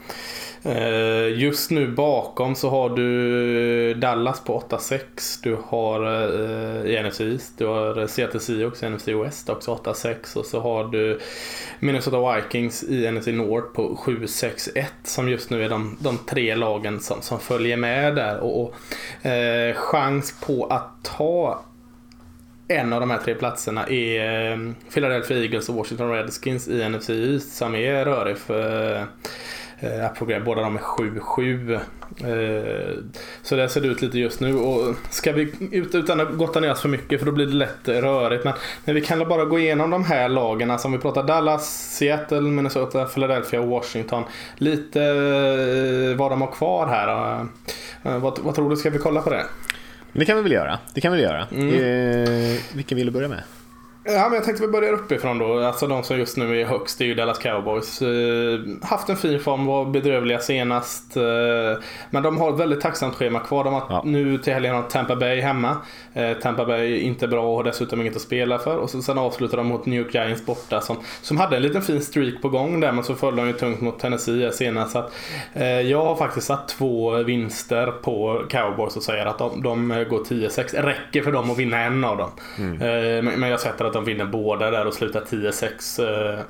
[0.64, 5.40] Eh, just nu bakom så har du Dallas på 8-6.
[5.42, 7.58] Du har eh, i NFC East.
[7.58, 10.36] Du har Seattle Seahawks i NFC West också 8-6.
[10.36, 11.20] Och så har du
[11.80, 14.84] Minnesota Vikings i NFC North på 7-6-1.
[15.04, 18.38] Som just nu är de, de tre lagen som, som följer med där.
[18.38, 21.64] Och, och eh, chans på att ta
[22.68, 24.58] en av de här tre platserna är eh,
[24.94, 29.06] Philadelphia Eagles och Washington Redskins i NFC East som är rörig för
[29.82, 30.44] eh, Approgram.
[30.44, 31.80] Båda de är 7-7.
[32.20, 32.98] Eh,
[33.42, 34.54] så det ser det ut lite just nu.
[34.54, 37.52] Och ska vi ut utan att gotta ner oss för mycket för då blir det
[37.52, 38.44] lätt rörigt.
[38.44, 40.70] Men, men vi kan bara gå igenom de här lagen.
[40.70, 44.24] Alltså om vi pratar Dallas, Seattle, Minnesota, Philadelphia och Washington.
[44.56, 47.40] Lite eh, vad de har kvar här.
[48.02, 48.76] Eh, vad, vad tror du?
[48.76, 49.44] Ska vi kolla på det?
[50.12, 50.78] Det kan vi väl göra.
[50.94, 51.46] Det kan vi göra.
[51.52, 51.68] Mm.
[51.68, 53.42] Eh, vilken vill du börja med?
[54.04, 55.58] Ja, men jag tänkte vi börjar uppifrån då.
[55.58, 58.02] Alltså de som just nu är högst är ju Dallas Cowboys.
[58.02, 61.16] Eh, haft en fin form, var bedrövliga senast.
[61.16, 61.22] Eh,
[62.10, 63.64] men de har ett väldigt tacksamt schema kvar.
[63.64, 64.02] De har ja.
[64.04, 65.76] nu till helgen har Tampa Bay hemma.
[66.14, 68.76] Eh, Tampa Bay är inte bra och har dessutom inget att spela för.
[68.76, 71.82] Och så, sen avslutar de mot New York Giants borta som, som hade en liten
[71.82, 74.92] fin streak på gång där men så föll de ju tungt mot Tennessee senast.
[74.92, 75.12] Så att,
[75.84, 80.82] jag har faktiskt satt två vinster på Cowboys och säger att de, de går 10-6.
[80.82, 82.30] Räcker för dem att vinna en av dem.
[82.58, 82.78] Mm.
[83.24, 86.44] Men, men jag sätter att de vinner båda där och slutar 10-6.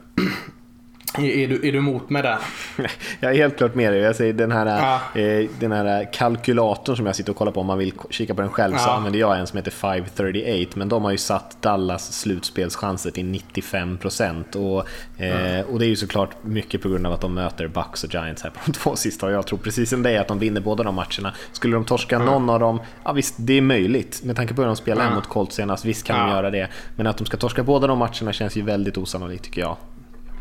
[1.19, 2.39] Är du, är du emot mig där?
[3.21, 4.01] Jag är helt klart med dig.
[4.01, 5.21] Jag säger den här, ja.
[5.21, 8.41] eh, den här kalkylatorn som jag sitter och kollar på, om man vill kika på
[8.41, 8.79] den själv, ja.
[8.79, 10.73] så använder jag en som heter 538.
[10.75, 14.57] Men de har ju satt Dallas slutspelschanser till 95%.
[14.57, 14.87] Och,
[15.23, 15.65] eh, ja.
[15.65, 18.43] och det är ju såklart mycket på grund av att de möter Bucks och Giants
[18.43, 19.27] här på de två sista.
[19.27, 21.35] Och jag tror precis som dig att de vinner båda de matcherna.
[21.53, 24.23] Skulle de torska någon av dem, ja visst, det är möjligt.
[24.25, 26.69] Med tanke på hur de spelade mot Colts senast, visst kan de göra det.
[26.97, 29.77] Men att de ska torska båda de matcherna känns ju väldigt osannolikt tycker jag.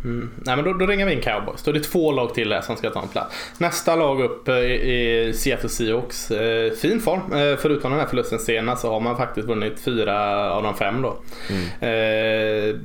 [0.04, 0.30] Mm.
[0.36, 1.64] Nej, men då, då ringer vi in Cowboys.
[1.64, 3.36] Då är det två lag till som ska ta en plats.
[3.58, 6.32] Nästa lag upp är eh, Seattle Seahawks.
[6.32, 7.34] Eh, fin form.
[7.34, 11.02] Eh, förutom den här förlusten senast så har man faktiskt vunnit fyra av de fem
[11.02, 11.18] då.
[11.50, 12.80] Mm.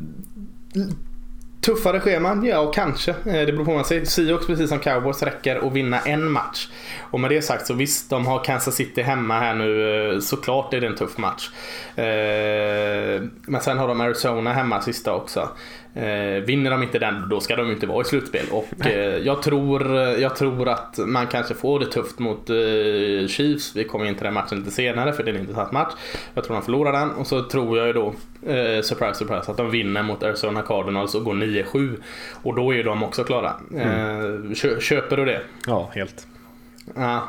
[1.60, 2.44] Tuffare scheman?
[2.44, 3.14] Ja, kanske.
[3.24, 4.04] Det beror på man säger.
[4.04, 6.68] Seahawks, precis som Cowboys, räcker att vinna en match.
[7.00, 10.20] Och med det sagt så visst, de har Kansas City hemma här nu.
[10.20, 11.50] Såklart är det en tuff match.
[13.46, 15.48] Men sen har de Arizona hemma sista också.
[15.96, 18.46] Eh, vinner de inte den, då ska de inte vara i slutspel.
[18.50, 23.76] Och eh, jag, tror, jag tror att man kanske får det tufft mot eh, Chiefs.
[23.76, 25.92] Vi kommer in till den matchen lite senare för det är en intressant match.
[26.34, 29.56] Jag tror de förlorar den och så tror jag ju då, eh, surprise surprise, att
[29.56, 31.96] de vinner mot Arizona Cardinals och går 9-7.
[32.42, 33.52] Och då är de också klara.
[33.74, 34.54] Mm.
[34.80, 35.40] köper du det?
[35.66, 36.26] Ja, helt.
[36.94, 37.28] Ja.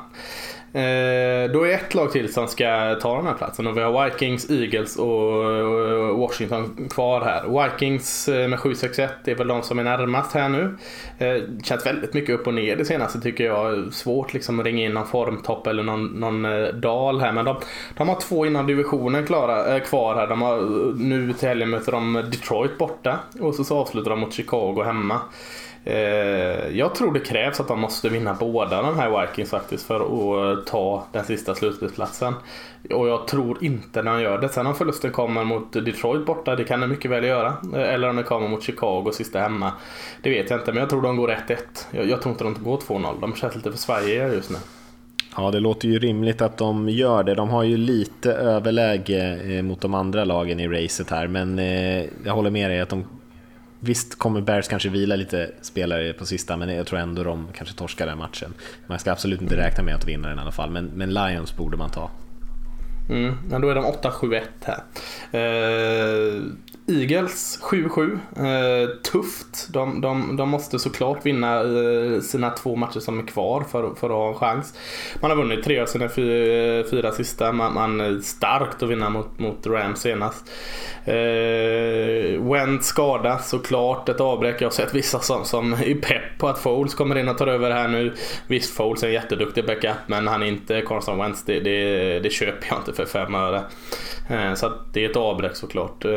[0.73, 4.05] Eh, då är ett lag till som ska ta den här platsen och vi har
[4.05, 7.63] Vikings, Eagles och Washington kvar här.
[7.63, 10.77] Vikings eh, med 7-6-1 är väl de som är närmast här nu.
[11.17, 13.93] Eh, känns väldigt mycket upp och ner det senaste tycker jag.
[13.93, 17.55] Svårt liksom att ringa in någon formtopp eller någon, någon eh, dal här men de,
[17.97, 20.27] de har två inom divisionen klara, eh, kvar här.
[20.27, 20.61] De har,
[20.97, 25.19] nu till helgen möter de Detroit borta och så, så avslutar de mot Chicago hemma.
[25.89, 29.95] Eh, jag tror det krävs att de måste vinna båda de här Vikings faktiskt för
[29.95, 32.33] att eh, ta den sista slutspelsplatsen.
[32.89, 34.49] Och jag tror inte när de gör det.
[34.49, 37.53] Sen om förlusten kommer mot Detroit borta, det kan de mycket väl göra.
[37.73, 39.71] Eh, eller om det kommer mot Chicago sista hemma.
[40.21, 41.57] Det vet jag inte, men jag tror de går 1-1.
[41.91, 43.21] Jag, jag tror inte de går 2-0.
[43.21, 44.57] De känns lite för svajiga just nu.
[45.37, 47.35] Ja, det låter ju rimligt att de gör det.
[47.35, 51.57] De har ju lite överläge mot de andra lagen i racet här, men
[52.25, 53.05] jag håller med dig att de
[53.79, 57.75] Visst kommer Bears kanske vila lite spelare på sista, men jag tror ändå de kanske
[57.75, 58.53] torskar den matchen.
[58.87, 61.55] Man ska absolut inte räkna med att vinna den i alla fall, men, men Lions
[61.57, 62.09] borde man ta.
[63.09, 64.83] Mm, men då är de 8-7-1 här.
[65.31, 66.41] Eh,
[66.89, 68.19] Eagles 7-7.
[68.35, 69.67] Eh, tufft.
[69.73, 74.09] De, de, de, måste såklart vinna eh, sina två matcher som är kvar för, för
[74.09, 74.73] att ha en chans.
[75.21, 77.51] Man har vunnit tre av sina fyra, fyra sista.
[77.51, 80.49] Man, man är starkt att vinna mot, mot Rams senast.
[81.05, 84.09] Eh, Went skada såklart.
[84.09, 84.61] Ett avbräck.
[84.61, 87.47] Jag har sett vissa som, som är pepp på att Foles kommer in och tar
[87.47, 88.13] över här nu.
[88.47, 91.43] Visst, Foles är en jätteduktig backup men han är inte Carson Wentz.
[91.43, 93.63] Det, det, det köper jag inte för fem öre.
[94.27, 96.05] Eh, så det är ett avbräck såklart.
[96.05, 96.11] Eh,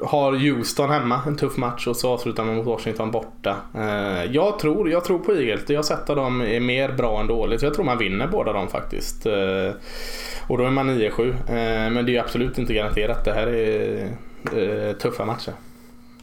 [0.00, 3.56] har Houston hemma, en tuff match och så avslutar man mot Washington borta.
[3.74, 5.70] Eh, jag tror, jag tror på Eagles.
[5.70, 7.62] Jag har sett att de är mer bra än dåligt.
[7.62, 9.26] Jag tror man vinner båda dem faktiskt.
[10.48, 11.34] Och då är man 9-7.
[11.90, 13.24] Men det är absolut inte garanterat.
[13.24, 15.52] Det här är tuffa matcher.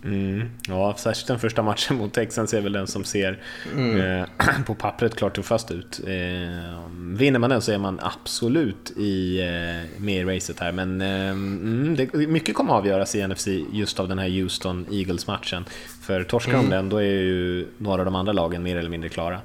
[0.04, 0.50] Mm.
[0.68, 3.40] Ja, särskilt den första matchen mot Texans är väl den som ser
[3.76, 4.22] mm.
[4.22, 4.28] eh,
[4.66, 6.02] på pappret klart tuffast ut.
[6.08, 11.02] Eh, vinner man den så är man absolut i, eh, med i racet här, men
[11.02, 15.66] eh, mm, det, mycket kommer avgöras i NFC just av den här Houston Eagles-matchen.
[16.02, 16.70] För torskar de mm.
[16.70, 19.42] den, då är ju några av de andra lagen mer eller mindre klara.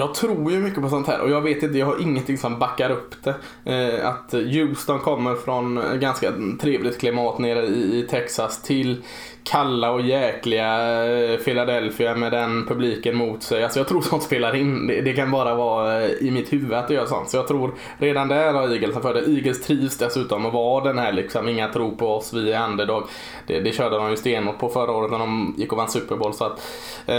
[0.00, 2.58] Jag tror ju mycket på sånt här och jag vet inte, jag har ingenting som
[2.58, 3.34] backar upp det.
[3.64, 9.02] Eh, att Houston kommer från ganska trevligt klimat nere i, i Texas till
[9.50, 13.64] kalla och jäkliga eh, Philadelphia med den publiken mot sig.
[13.64, 14.86] Alltså jag tror sånt spelar in.
[14.86, 17.30] Det, det, kan bara vara eh, i mitt huvud att det gör sånt.
[17.30, 19.20] Så jag tror redan där har Eagles för det.
[19.20, 23.02] Eagles trivs dessutom att vara den här liksom, inga tro på oss, vi är underdog.
[23.46, 26.16] Det, det körde de ju stenhårt på förra året när de gick och vann Super
[26.16, 26.34] Bowl.
[26.34, 26.60] Så att,
[27.06, 27.16] eh,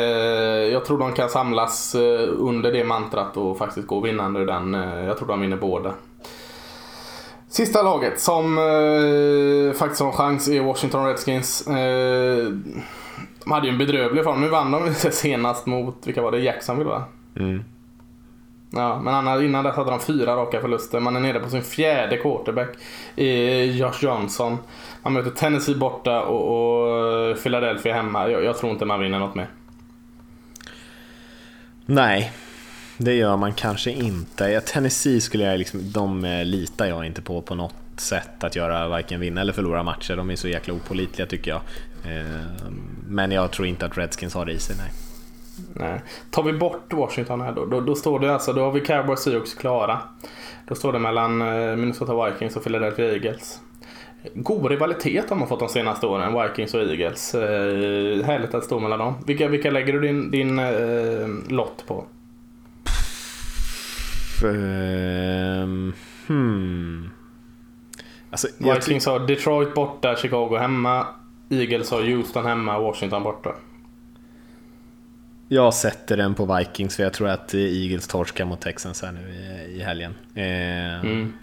[0.73, 4.73] jag tror de kan samlas eh, under det mantrat och faktiskt gå vinnande ur den.
[5.07, 5.93] Jag tror de vinner båda.
[7.49, 11.67] Sista laget som eh, faktiskt har en chans är Washington Redskins.
[11.67, 12.47] Eh,
[13.43, 14.41] de hade ju en bedrövlig form.
[14.41, 16.39] Nu vann de senast mot, vilka var det?
[16.39, 17.03] Jacksonville va?
[17.35, 17.63] Mm.
[18.71, 20.99] Ja, men innan dess hade de fyra raka förluster.
[20.99, 22.69] Man är nere på sin fjärde quarterback.
[23.75, 24.57] Josh Johnson.
[25.03, 28.29] Man möter Tennessee borta och, och Philadelphia hemma.
[28.29, 29.49] Jag, jag, tror inte man vinner något mer.
[31.85, 32.31] Nej,
[33.01, 34.61] det gör man kanske inte.
[34.61, 38.87] Tennessee skulle jag liksom, de eh, litar jag inte på på något sätt att göra
[38.87, 40.15] varken vinna eller förlora matcher.
[40.15, 41.61] De är så jäkla opolitliga tycker jag.
[42.13, 42.25] Eh,
[43.07, 44.91] men jag tror inte att Redskins har det i sig, nej.
[45.73, 46.01] Nej.
[46.31, 49.19] Tar vi bort Washington här då, då, då står det alltså, då har vi Cowboys
[49.19, 49.99] Seahawks klara.
[50.67, 53.59] Då står det mellan eh, Minnesota Vikings och Philadelphia Eagles.
[54.33, 57.35] God rivalitet har man fått de senaste åren, Vikings och Eagles.
[57.35, 59.13] Eh, härligt att stå mellan dem.
[59.25, 62.05] Vilka, vilka lägger du din, din eh, lott på?
[64.43, 65.93] Um,
[66.27, 67.09] hmm.
[68.31, 71.07] Alltså, Vikings har Detroit borta, Chicago hemma.
[71.49, 73.51] Eagles har Houston hemma, Washington borta.
[75.47, 79.29] Jag sätter den på Vikings för jag tror att Eagles torskar mot Texans här nu
[79.29, 80.15] i, i helgen.
[80.35, 81.33] Eh, mm.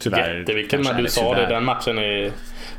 [0.00, 0.38] Tyvärr.
[0.38, 1.46] Jätteviktigt när du sa det.
[1.46, 2.32] Den matchen, är,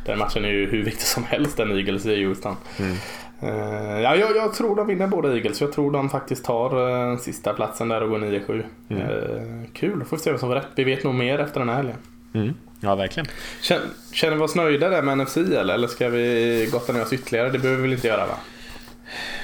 [0.06, 2.56] den matchen är ju hur viktig som helst, den Eagles i Houston.
[2.80, 2.98] Mm.
[3.44, 5.62] Uh, ja, jag, jag, tror de vinner båda Eagles.
[5.62, 8.64] Jag tror de faktiskt tar uh, sista platsen där och går 9-7.
[8.90, 9.02] Mm.
[9.02, 10.68] Uh, kul, då får vi se vem som får rätt.
[10.76, 11.98] Vi vet nog mer efter den här helgen.
[12.34, 12.54] Mm.
[12.80, 13.28] Ja, verkligen.
[13.62, 15.74] Känner, känner vi oss nöjda där med NFC eller?
[15.74, 17.50] Eller ska vi gotta ner oss ytterligare?
[17.50, 18.36] Det behöver vi väl inte göra va?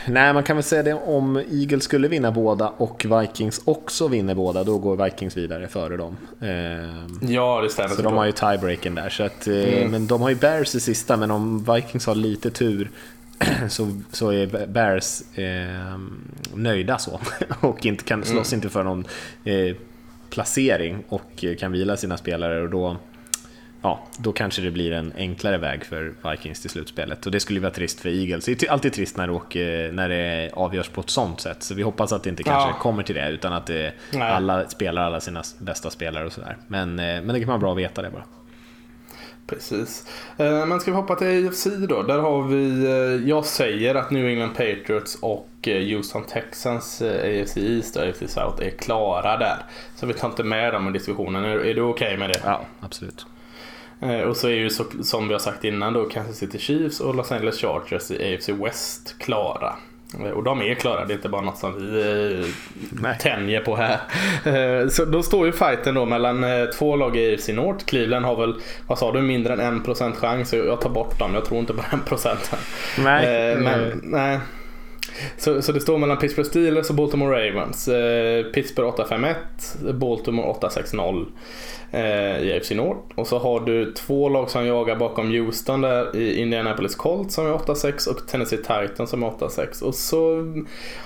[0.07, 4.35] Nej, man kan väl säga det om Eagles skulle vinna båda och Vikings också vinner
[4.35, 6.17] båda, då går Vikings vidare före dem.
[7.21, 7.95] ja, det stämmer.
[7.95, 9.09] Så de har ju tiebreaken där.
[9.09, 9.91] Så att, mm.
[9.91, 12.89] Men de har ju Bears i sista, men om Vikings har lite tur
[13.69, 15.99] så, så är Bears eh,
[16.53, 17.19] nöjda så
[17.59, 18.57] och inte kan, slåss mm.
[18.57, 19.05] inte för någon
[19.43, 19.75] eh,
[20.29, 22.97] placering och kan vila sina spelare och då,
[23.81, 27.59] ja, då kanske det blir en enklare väg för Vikings till slutspelet och det skulle
[27.59, 28.45] vara trist för Eagles.
[28.45, 31.73] Det är alltid trist när det, åker, när det avgörs på ett sånt sätt så
[31.73, 32.79] vi hoppas att det inte kanske ja.
[32.79, 36.57] kommer till det utan att det, alla spelar alla sina bästa spelare och sådär.
[36.67, 38.23] Men, eh, men det kan vara bra att veta det bara.
[39.49, 40.07] Precis.
[40.37, 42.03] Eh, men ska vi hoppa till AFC då?
[42.03, 47.57] Där har vi, eh, jag säger att New England Patriots och eh, Houston Texans AFC
[47.57, 49.57] East och AFC South är klara där.
[49.95, 51.45] Så vi tar inte med dem i diskussionen.
[51.45, 52.41] Är, är du okej okay med det?
[52.45, 53.25] Ja, absolut.
[54.27, 57.15] Och så är ju så, som vi har sagt innan då Kansas City Chiefs och
[57.15, 59.75] Los Angeles Chargers i AFC West klara.
[60.13, 62.45] Eh, och de är klara, det är inte bara något som vi
[63.03, 63.99] eh, tänjer på här.
[64.45, 66.45] Eh, så då står ju fighten då mellan
[66.77, 67.85] två lag i AFC North.
[67.85, 68.55] Cleveland har väl,
[68.87, 70.53] vad sa du, mindre än 1% chans.
[70.53, 72.59] Jag tar bort dem, jag tror inte på den procenten.
[72.97, 73.55] Nej.
[73.55, 74.39] Men, nej.
[75.37, 77.87] Så, så det står mellan Pittsburgh Steelers och Baltimore Ravens.
[77.87, 81.25] Eh, Pittsburgh 8-5-1, Baltimore 8-6-0
[81.91, 82.01] eh,
[82.39, 82.99] i AFC North.
[83.15, 87.45] Och så har du två lag som jagar bakom Houston där i Indianapolis Colts som
[87.47, 89.83] är 8-6 och Tennessee Titans som är 8-6.
[89.83, 90.45] Och så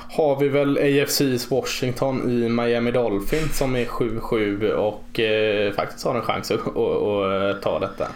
[0.10, 6.16] har vi väl AFC's Washington i Miami Dolphins som är 7-7 och eh, faktiskt har
[6.16, 8.08] en chans att, att, att ta detta.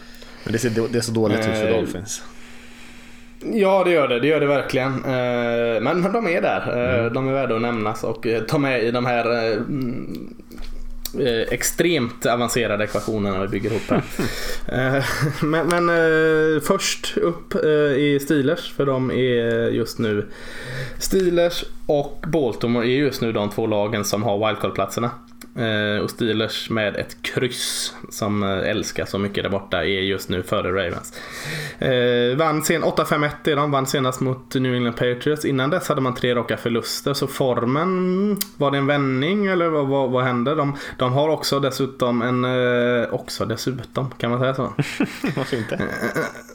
[0.43, 2.23] Men det ser, det ser dåligt ut för Eh, Dolphins.
[3.41, 4.93] Ja det gör det, det gör det verkligen.
[4.93, 6.59] Eh, Men, men de är där.
[7.05, 10.33] Eh, De är värda att nämnas och eh, ta med i de här mm,
[11.49, 14.01] extremt avancerade ekvationerna vi bygger ihop här.
[15.45, 20.25] Men men först upp är Steelers för de är just nu
[20.99, 25.09] Steelers och Baltimore är just nu de två lagen som har wildcard-platserna.
[25.57, 30.29] Eh, Och Steelers med ett kryss som eh, älskar så mycket där borta är just
[30.29, 31.13] nu före Ravens.
[31.79, 35.45] Eh, vann sen 8-5-1 är de, vann senast mot New England Patriots.
[35.45, 39.67] Innan dess hade man tre raka förluster så formen, mm, var det en vändning eller
[39.69, 40.55] vad, vad, vad hände?
[40.55, 42.45] De, de har också dessutom en,
[43.11, 44.61] också dessutom, kan man säga så?
[45.35, 45.79] Varför inte?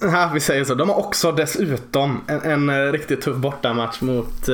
[0.00, 0.74] Ja, vi säger så.
[0.74, 4.48] De har också dessutom en, en riktigt tuff bortamatch mot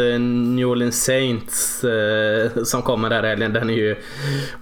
[0.54, 1.84] New Orleans Saints
[2.64, 3.52] som kommer där helgen.
[3.52, 3.96] Den är ju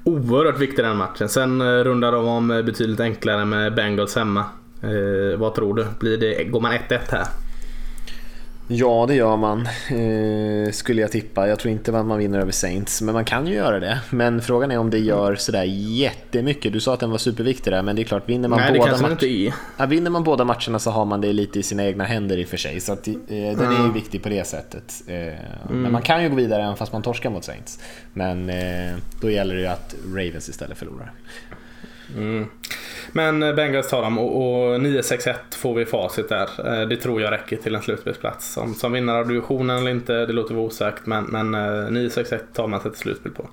[0.04, 1.28] oerhört viktig den matchen.
[1.28, 4.44] Sen eh, rundar de om eh, betydligt enklare med Bengals hemma.
[4.82, 5.86] Eh, vad tror du?
[6.00, 7.26] Blir det, går man 1-1 här?
[8.68, 9.68] Ja, det gör man.
[9.90, 11.48] Eh, skulle jag tippa.
[11.48, 13.98] Jag tror inte att man vinner över Saints, men man kan ju göra det.
[14.10, 16.72] Men frågan är om det gör sådär jättemycket.
[16.72, 18.90] Du sa att den var superviktig där, men det är klart, vinner man, Nej, båda,
[19.08, 19.22] match...
[19.76, 22.44] ja, vinner man båda matcherna så har man det lite i sina egna händer i
[22.44, 22.80] och för sig.
[22.80, 25.02] Så att, eh, den är ju viktig på det sättet.
[25.06, 25.34] Eh,
[25.70, 27.78] Men man kan ju gå vidare även fast man torskar mot Saints.
[28.12, 31.12] Men eh, då gäller det ju att Ravens istället förlorar.
[32.14, 32.46] Mm.
[33.12, 36.48] Men eh, Bengals tar dem och, och 9-6-1 får vi facit där.
[36.66, 38.52] Eh, det tror jag räcker till en slutspelsplats.
[38.52, 41.06] Som, som vinnare av divisionen eller inte, det låter vara osagt.
[41.06, 43.48] Men, men eh, 9-6-1 tar man sig till slutspel på.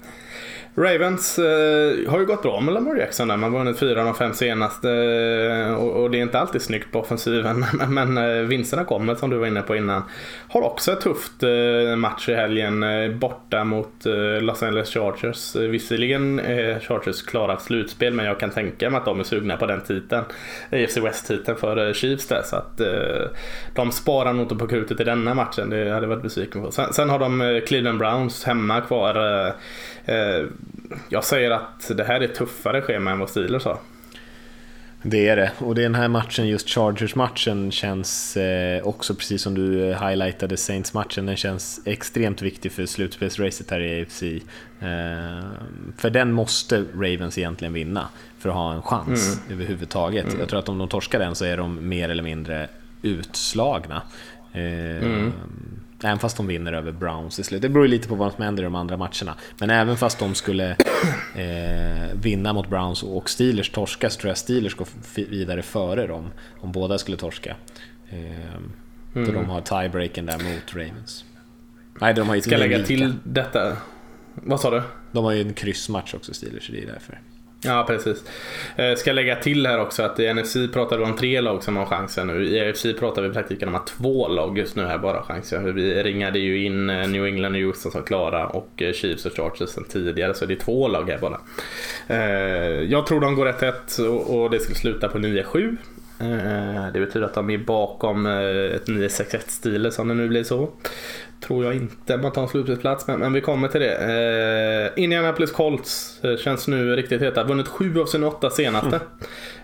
[0.75, 3.37] Ravens eh, har ju gått bra med Lamar Jackson där.
[3.37, 6.61] Man har vunnit fyra av de fem senaste eh, och, och det är inte alltid
[6.61, 7.65] snyggt på offensiven.
[7.73, 10.03] Men, men eh, vinsterna kommer som du var inne på innan.
[10.47, 15.55] Har också ett tufft eh, match i helgen eh, borta mot eh, Los Angeles Chargers.
[15.55, 19.57] Eh, Visserligen är Chargers klarat slutspel men jag kan tänka mig att de är sugna
[19.57, 20.23] på den titeln.
[20.71, 22.41] AFC West-titeln för eh, Chiefs där.
[22.41, 23.29] Så att eh,
[23.75, 25.69] de sparar nog inte på krutet i denna matchen.
[25.69, 26.71] Det hade jag varit besviken på.
[26.71, 29.45] Sen, sen har de eh, Cleveland Browns hemma kvar.
[29.47, 29.53] Eh,
[30.05, 30.45] Eh,
[31.09, 33.77] jag säger att det här är tuffare schema än vad Steelers har.
[35.05, 35.51] Det är det.
[35.57, 41.25] Och den här matchen, just Chargers-matchen, känns eh, också precis som du eh, highlightade Saints-matchen,
[41.25, 44.23] den känns extremt viktig för slutspelsracet här i AFC.
[45.97, 48.07] För den måste Ravens egentligen vinna
[48.39, 49.53] för att ha en chans Mm.
[49.61, 50.25] överhuvudtaget.
[50.39, 52.67] Jag tror att om de torskar den så är de mer eller mindre
[53.01, 54.01] utslagna.
[54.53, 55.33] Mm.
[56.03, 57.61] Även fast de vinner över Browns i slutet.
[57.61, 59.35] Det beror ju lite på vad som händer i de andra matcherna.
[59.59, 60.71] Men även fast de skulle
[61.35, 64.87] eh, vinna mot Browns och Steelers torska så tror jag Steelers går
[65.29, 66.31] vidare före dem.
[66.59, 67.55] Om båda skulle torska.
[68.09, 68.17] Eh,
[69.13, 69.33] För Mm.
[69.33, 71.25] de har tiebreaken där mot Ravens.
[72.01, 72.87] Nej, de har ju Ska jag lägga lika.
[72.87, 73.77] till detta.
[74.35, 74.81] Vad sa du?
[75.11, 77.19] De har ju en kryssmatch också Steelers, så det är därför.
[77.65, 78.23] Ja, precis.
[78.75, 81.77] Eh, Ska lägga till här också att i NFC pratar vi om tre lag som
[81.77, 82.45] har chansen nu.
[82.47, 85.23] I AFC pratar vi i praktiken om att två lag just nu här bara har
[85.23, 85.75] chansen.
[85.75, 89.33] Vi ringade ju in eh, New England och Houston som klara och eh, Chiefs och
[89.35, 90.33] Chargers sen tidigare.
[90.33, 91.39] Så det är två lag här bara.
[92.07, 95.77] Eh, Jag tror de går 1-1 och- och det skulle sluta på 9-7.
[96.19, 100.69] Eh, det betyder att de är bakom ett 9-6-1 stil som det nu blir så.
[101.43, 104.91] Tror jag inte man tar en slutspelsplats, men, men vi kommer till det.
[104.95, 107.43] Eh, Indianapolis Colts eh, känns nu riktigt heta.
[107.43, 108.99] Vunnit sju av sina åtta senaste.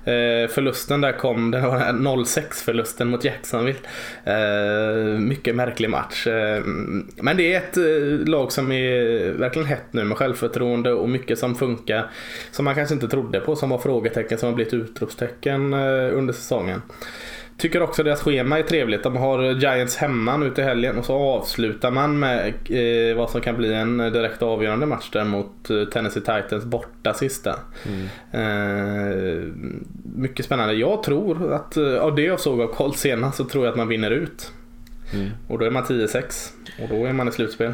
[0.04, 3.80] Eh, förlusten där kom, det var 0-6 förlusten mot Jacksonville.
[4.24, 6.28] Eh, mycket märklig match.
[6.28, 6.64] Eh,
[7.16, 11.40] men det är ett eh, lag som är verkligen hett nu med självförtroende och mycket
[11.40, 12.12] som funkar.
[12.52, 16.82] Som man kanske inte trodde på, som var frågetecken som har blivit utropstecken under säsongen.
[17.60, 19.04] Tycker också deras schema är trevligt.
[19.04, 23.42] De har Giants hemma nu till helgen och så avslutar man med eh, vad som
[23.42, 27.56] kan bli en direkt avgörande match där mot eh, Tennessee Titans borta sista.
[28.32, 29.44] Eh,
[30.16, 30.74] mycket spännande.
[30.74, 33.78] Jag tror att eh, av det jag såg av Colts senast så tror jag att
[33.78, 34.52] man vinner ut.
[35.14, 35.30] Mm.
[35.48, 36.52] Och då är man 10-6
[36.84, 37.74] och då är man i slutspel.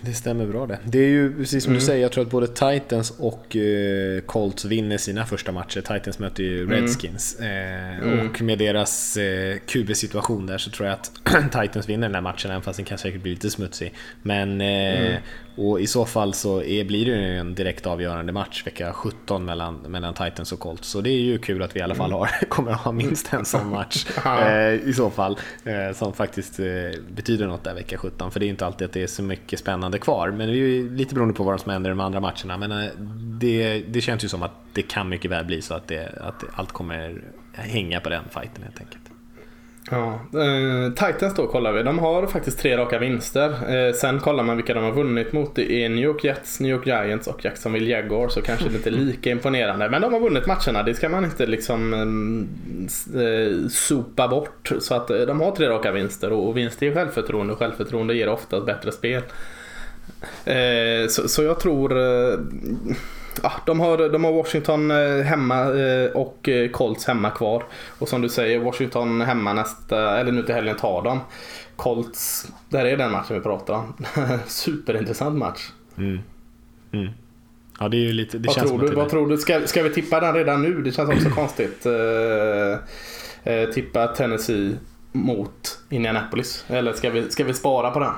[0.00, 0.78] Det stämmer bra det.
[0.84, 1.80] Det är ju precis som mm.
[1.80, 5.80] du säger, jag tror att både Titans och uh, Colts vinner sina första matcher.
[5.80, 6.80] Titans möter ju mm.
[6.80, 7.36] Redskins.
[7.40, 8.10] Mm.
[8.10, 11.12] Uh, och med deras eh, QB-situation där så tror jag att
[11.62, 13.94] Titans vinner den här matchen, även fast den kan säkert bli lite smutsig.
[14.22, 15.22] Men mm.
[15.56, 19.44] Och i så fall så är, blir det ju en direkt avgörande match vecka 17
[19.44, 20.88] mellan, mellan Titans och Colts.
[20.88, 23.32] Så det är ju kul att vi i alla fall har, kommer att ha minst
[23.32, 25.38] en sån match eh, i så fall.
[25.64, 26.66] Eh, som faktiskt eh,
[27.08, 28.30] betyder något där vecka 17.
[28.30, 30.30] För det är inte alltid att det är så mycket spännande kvar.
[30.30, 32.56] Men det är ju lite beroende på vad som händer i de andra matcherna.
[32.56, 32.90] Men eh,
[33.40, 36.44] det, det känns ju som att det kan mycket väl bli så att, det, att
[36.54, 37.22] allt kommer
[37.52, 39.09] hänga på den fighten helt enkelt.
[39.92, 41.82] Ja, eh, Titans då kollar vi.
[41.82, 43.74] De har faktiskt tre raka vinster.
[43.74, 45.54] Eh, sen kollar man vilka de har vunnit mot.
[45.54, 48.32] Det är New York Jets, New York Giants och Jacksonville Jaguars.
[48.32, 49.90] Så kanske inte lika imponerande.
[49.90, 50.82] Men de har vunnit matcherna.
[50.82, 51.92] Det ska man inte liksom
[53.14, 54.72] eh, sopa bort.
[54.80, 56.32] Så att eh, de har tre raka vinster.
[56.32, 59.22] Och, och vinst är självförtroende och självförtroende ger ofta bättre spel.
[60.44, 62.38] Eh, så, så, jag tror eh,
[63.42, 67.64] ja, de, har, de har Washington eh, hemma eh, och eh, Colts hemma kvar.
[67.98, 71.20] Och som du säger, Washington hemma nästa, eller nu till helgen tar de.
[71.76, 73.94] Colts, där är den matchen vi pratar om.
[74.46, 75.68] Superintressant match.
[75.98, 76.18] Mm.
[76.92, 77.10] Mm.
[77.80, 78.94] Ja, det är ju lite, det vad känns tror du?
[78.94, 79.38] Vad tror du?
[79.38, 80.82] Ska, ska vi tippa den redan nu?
[80.82, 81.86] Det känns också konstigt.
[83.74, 84.76] Tippa Tennessee
[85.12, 86.64] mot Indianapolis.
[86.68, 88.12] Eller ska vi, ska vi spara på den?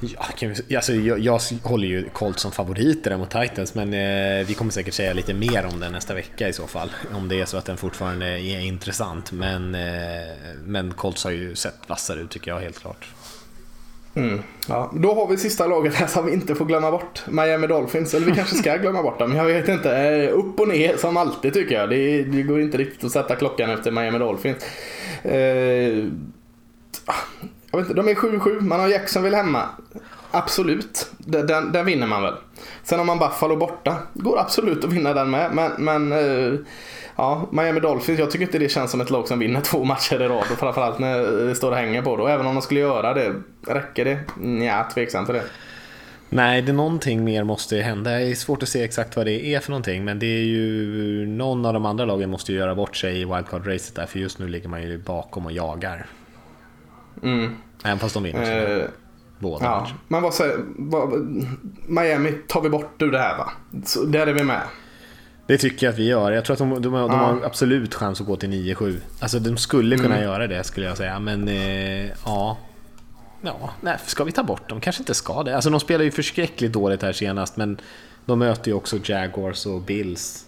[0.00, 0.26] Ja,
[0.68, 4.70] vi, alltså, jag, jag håller ju Colts som favoriter mot Titans, men eh, vi kommer
[4.70, 6.90] säkert säga lite mer om den nästa vecka i så fall.
[7.14, 9.32] Om det är så att den fortfarande är intressant.
[9.32, 9.80] Men, eh,
[10.64, 13.08] men Colts har ju sett vassare ut tycker jag helt klart.
[14.14, 14.92] Mm, ja.
[14.94, 17.22] Då har vi sista laget här som vi inte får glömma bort.
[17.28, 19.36] Miami Dolphins, eller vi kanske ska glömma bort dem.
[19.36, 19.96] Jag vet inte.
[19.96, 21.90] Eh, upp och ner som alltid tycker jag.
[21.90, 24.64] Det, det går inte riktigt att sätta klockan efter Miami Dolphins.
[25.22, 26.04] Eh,
[27.70, 29.68] jag vet inte, de är 7-7, man har Jacksonville hemma.
[30.30, 32.34] Absolut, den, den, den, vinner man väl.
[32.82, 33.96] Sen har man Buffalo borta.
[34.14, 35.54] Går absolut att vinna den med.
[35.54, 36.58] Men, men uh,
[37.16, 40.22] ja, Miami Dolphins, jag tycker inte det känns som ett lag som vinner två matcher
[40.22, 40.44] i rad.
[40.52, 42.32] Och framförallt när det står och hänger på det.
[42.32, 43.34] även om de skulle göra det,
[43.66, 44.20] räcker det?
[44.40, 45.44] Nja, tveksam till det.
[46.32, 48.10] Nej, det är någonting mer måste hända.
[48.10, 50.04] Det är svårt att se exakt vad det är för någonting.
[50.04, 53.24] Men det är ju någon av de andra lagen måste ju göra bort sig i
[53.24, 54.06] wildcard-racet där.
[54.06, 56.06] För just nu ligger man ju bakom och jagar.
[57.22, 57.56] Mm.
[57.84, 58.78] Även fast de vinner.
[58.78, 58.84] Eh,
[59.40, 59.88] båda ja.
[60.08, 61.10] Men vad säger vad,
[61.86, 63.50] Miami tar vi bort ur det här va?
[63.84, 64.62] Så där är vi med.
[65.46, 66.32] Det tycker jag att vi gör.
[66.32, 67.08] Jag tror att de, de, de ja.
[67.08, 69.00] har absolut chans att gå till 9-7.
[69.20, 70.22] Alltså de skulle kunna mm.
[70.22, 71.18] göra det skulle jag säga.
[71.18, 72.58] Men eh, ja.
[73.42, 74.80] Ja, nej, ska vi ta bort dem?
[74.80, 75.54] Kanske inte ska det.
[75.54, 77.56] Alltså de spelar ju förskräckligt dåligt här senast.
[77.56, 77.80] Men
[78.24, 80.44] de möter ju också Jaguars och Bills.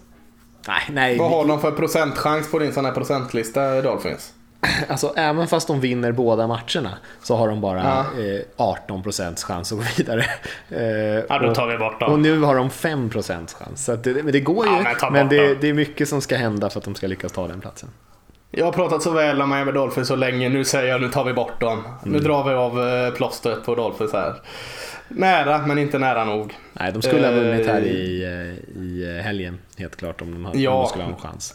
[0.68, 1.18] Nej, nej.
[1.18, 4.32] Vad har de för procentchans på din sån här procentlista Dolphins?
[4.88, 6.90] Alltså även fast de vinner båda matcherna
[7.22, 8.22] så har de bara ja.
[8.22, 10.24] eh, 18% chans att gå vidare.
[10.70, 12.12] Eh, ja, då tar vi bort dem.
[12.12, 13.84] Och nu har de 5% chans.
[13.84, 16.36] Så det, men det går ju, ja, men, men det, det, är mycket som ska
[16.36, 17.88] hända för att de ska lyckas ta den platsen.
[18.50, 21.24] Jag har pratat så väl om Miami Dolphins så länge, nu säger jag nu tar
[21.24, 21.78] vi bort dem.
[21.78, 22.12] Mm.
[22.12, 24.34] Nu drar vi av eh, plåstret på Dolphins här.
[25.08, 26.54] Nära, men inte nära nog.
[26.72, 28.24] Nej, de skulle ha vunnit här eh, i,
[28.74, 30.70] eh, i helgen, helt klart, om de, hade, ja.
[30.70, 31.54] om de skulle ha en chans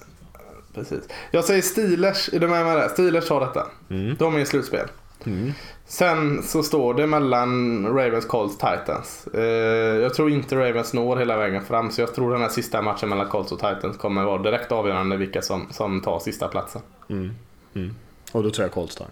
[0.78, 1.10] precis.
[1.32, 2.88] Jag säger Steelers, är du med mig där?
[2.88, 3.68] Steelers har detta.
[3.90, 4.16] Mm.
[4.20, 4.88] De är i slutspel.
[5.26, 5.54] Mm.
[5.86, 9.28] Sen så står det mellan Ravens, Colts, Titans.
[9.34, 12.82] Eh, jag tror inte Ravens når hela vägen fram så jag tror den här sista
[12.82, 16.82] matchen mellan Colts och Titans kommer vara direkt avgörande vilka som, som tar sista platsen.
[17.10, 17.32] Mm.
[17.76, 17.96] mm.
[18.32, 19.08] Och då tror jag Colts tar.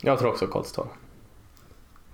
[0.00, 0.86] Jag tror också Colts tar.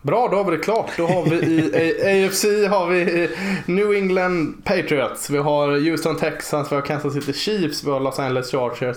[0.02, 0.90] Bra, då har vi det klart.
[0.96, 3.30] Då har vi i AFC har vi
[3.66, 5.30] New England Patriots.
[5.30, 8.96] Vi har Houston Texans, vi har Kansas City Chiefs, vi har Los Angeles Chargers,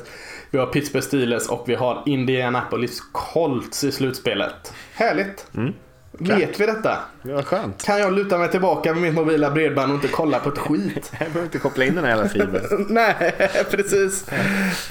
[0.50, 4.74] vi har Pittsburgh Steelers och vi har Indianapolis Colts i slutspelet.
[4.94, 5.48] Härligt!
[5.56, 5.74] Mm.
[6.20, 6.98] Vet vi detta?
[7.22, 7.84] Ja, skönt.
[7.84, 11.12] Kan jag luta mig tillbaka med mitt mobila bredband och inte kolla på ett skit?
[11.20, 12.86] Jag behöver inte koppla in den här hela tiden.
[12.90, 13.34] Nej,
[13.72, 14.26] precis.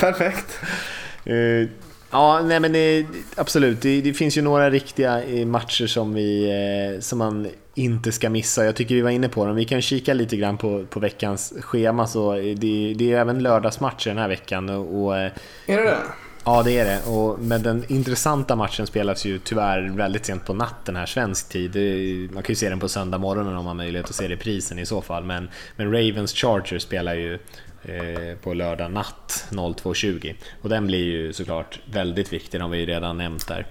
[0.01, 0.61] Perfekt.
[1.31, 1.69] Uh,
[2.13, 3.83] Ja, nej men det, absolut.
[3.83, 6.51] Det, det, finns ju några riktiga eh, matcher som, vi,
[6.95, 8.65] eh, som man inte ska missa.
[8.65, 9.57] Jag tycker vi var inne på dem.
[9.57, 12.07] Vi kan kika lite grann på, på veckans schema.
[12.07, 14.69] Så det, det är även lördagsmatcher den här veckan.
[14.69, 15.33] Och, är
[15.67, 15.97] det det?
[16.45, 17.11] Ja, det är det.
[17.11, 21.77] Och, men den intressanta matchen spelas ju tyvärr väldigt sent på natten här, svensk tid.
[22.33, 24.79] Man kan ju se den på söndag morgonen om man har möjlighet att se reprisen
[24.79, 25.25] i så fall.
[25.25, 27.39] Men, men Ravens Chargers spelar ju Eh,
[28.43, 30.35] på lördag natt 02.20.
[30.62, 33.66] Och den blir ju såklart väldigt viktig, den har vi ju redan nämnt där.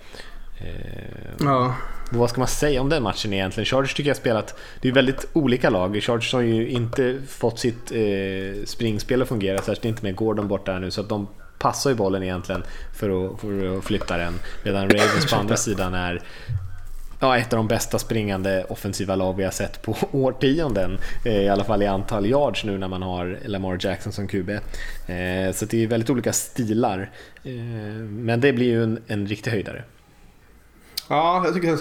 [0.57, 1.76] Eh, ja.
[2.12, 3.66] Vad ska man säga om den matchen egentligen?
[3.66, 6.03] Chargers tycker jag spelat, det är väldigt olika lag.
[6.03, 10.80] Chargers har ju inte fått sitt eh, springspel att fungera, särskilt inte med Gordon borta
[10.80, 11.28] nu, så att de
[11.59, 14.34] passar ju bollen egentligen för att, för att flytta den.
[14.64, 16.22] Medan Ravens på andra sidan är
[17.22, 20.97] ja, ett av de bästa springande offensiva lag vi har sett på årtionden.
[21.26, 24.49] Eh, I alla fall i antal yards nu när man har Lamar Jackson som QB.
[24.49, 27.11] Eh, så det är väldigt olika stilar.
[27.43, 27.51] Eh,
[28.09, 29.84] men det blir ju en, en riktig höjdare.
[31.09, 31.78] Ja, jag tycker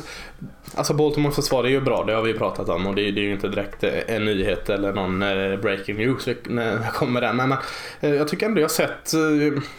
[0.74, 2.86] Alltså Baltimore försvar är ju bra, det har vi pratat om.
[2.86, 5.97] Och det, är, det är ju inte direkt eh, en nyhet eller någon eh, breaking
[5.97, 7.36] news när jag kommer den.
[7.36, 7.59] Men, men
[8.01, 9.12] jag tycker ändå jag har sett,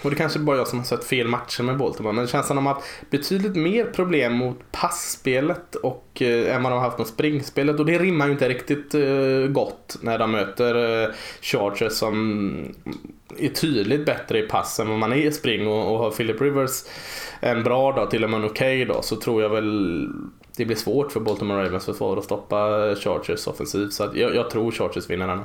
[0.02, 2.48] och det kanske bara jag som har sett fel matcher med Baltimore, men det känns
[2.48, 6.86] som att de har haft betydligt mer problem mot passspelet och än vad de har
[6.86, 7.80] haft mot springspelet.
[7.80, 8.96] Och det rimmar ju inte riktigt
[9.50, 12.74] gott när de möter Chargers som
[13.38, 15.68] är tydligt bättre i pass än vad man är i spring.
[15.68, 16.84] Och, och har Philip Rivers
[17.40, 20.10] en bra dag, till och med en okej okay dag, så tror jag väl
[20.62, 23.94] det blir svårt för Baltimore Ravens försvar att stoppa Chargers offensivt.
[23.94, 25.42] Så jag, jag, tror Chargers vinner den.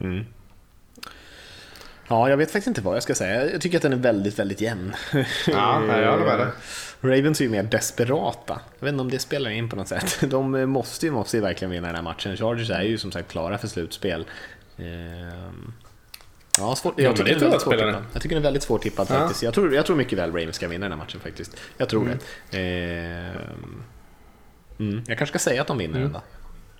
[0.00, 0.24] Mm.
[2.08, 3.52] Ja, jag vet faktiskt inte vad jag ska säga.
[3.52, 4.92] Jag tycker att den är väldigt, väldigt jämn.
[5.46, 6.48] Ja, jag håller med dig.
[7.00, 8.60] Ravens är ju mer desperata.
[8.78, 10.20] Jag vet inte om det spelar in på något sätt.
[10.30, 12.36] De måste ju, måste ju verkligen vinna den här matchen.
[12.36, 14.24] Chargers är ju som sagt klara för slutspel.
[14.78, 15.72] Ehm,
[16.58, 18.04] Ja, svår, jag, tycker det är väldigt svårtippad.
[18.12, 19.14] jag tycker den är väldigt svårtippad ja.
[19.14, 19.42] faktiskt.
[19.42, 21.56] Jag tror, jag tror mycket väl Ravens ska vinna den här matchen faktiskt.
[21.76, 22.18] Jag tror mm.
[22.50, 22.58] det.
[22.58, 23.40] Eh,
[24.80, 25.02] mm.
[25.06, 26.02] Jag kanske ska säga att de vinner mm.
[26.02, 26.20] den då.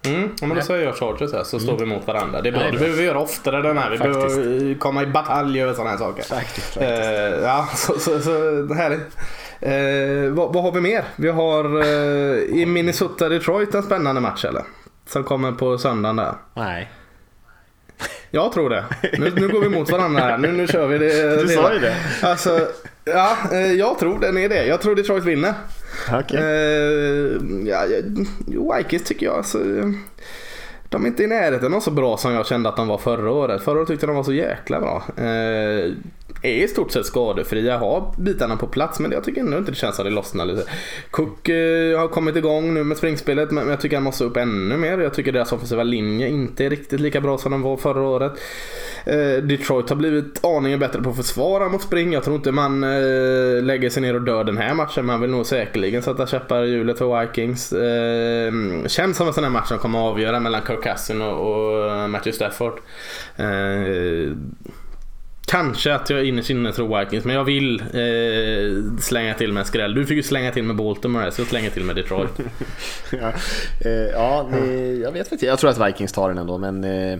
[0.02, 1.66] Mm, men då säger jag Chargers här så mm.
[1.66, 2.42] står vi mot varandra.
[2.42, 2.64] Det är bra.
[2.64, 3.90] Ja, det, behöver vi göra oftare den här.
[3.90, 4.36] Vi faktiskt.
[4.36, 6.22] behöver komma i batalj över sådana här saker.
[6.22, 6.76] Faktiskt, faktiskt.
[6.76, 9.16] Eh, ja, så, så, så härligt.
[9.60, 11.04] Eh, vad, vad, har vi mer?
[11.16, 14.62] Vi har eh, i Minnesota-Detroit en spännande match eller?
[15.06, 16.34] Som kommer på söndagen där.
[16.54, 16.90] Nej.
[18.30, 18.84] Jag tror det.
[19.18, 20.38] Nu, nu går vi mot varandra här.
[20.38, 21.36] Nu, nu kör vi det.
[21.42, 21.96] Du sa ju det.
[22.22, 22.68] Alltså,
[23.04, 24.66] ja, eh, jag tror den är det.
[24.66, 25.54] Jag tror Detroit vinner.
[26.20, 26.40] Okay.
[26.40, 27.84] Uh, ja,
[28.76, 29.58] Vikings tycker jag alltså,
[30.88, 33.30] de är inte i närheten av så bra som jag kände att de var förra
[33.30, 33.62] året.
[33.62, 35.02] Förra året tyckte de var så jäkla bra.
[35.18, 35.94] Uh,
[36.42, 39.76] är i stort sett skadefria, har bitarna på plats men jag tycker ändå inte det
[39.76, 40.64] känns att det lossnar lite.
[41.10, 44.76] Cook eh, har kommit igång nu med springspelet men jag tycker han måste upp ännu
[44.76, 44.98] mer.
[44.98, 48.32] Jag tycker deras offensiva linje inte är riktigt lika bra som den var förra året.
[49.04, 52.12] Eh, Detroit har blivit aningen bättre på att försvara mot spring.
[52.12, 55.06] Jag tror inte man eh, lägger sig ner och dör den här matchen.
[55.06, 57.72] Man vill nog säkerligen sätta käppar i hjulet för Vikings.
[57.72, 58.52] Eh,
[58.86, 62.32] känns som en sån här match som kommer att avgöra mellan Kirk Cousin och Matthew
[62.32, 62.80] Stafford.
[65.50, 69.60] Eh, Kanske att jag innerst inne tror Vikings, men jag vill eh, slänga till med
[69.60, 69.94] en skräll.
[69.94, 72.30] Du fick ju slänga till med Baltimore, så jag slänger till med Detroit.
[73.10, 73.32] ja,
[73.84, 75.46] eh, ja det, jag vet inte.
[75.46, 77.12] Jag tror att Vikings tar den ändå, men eh,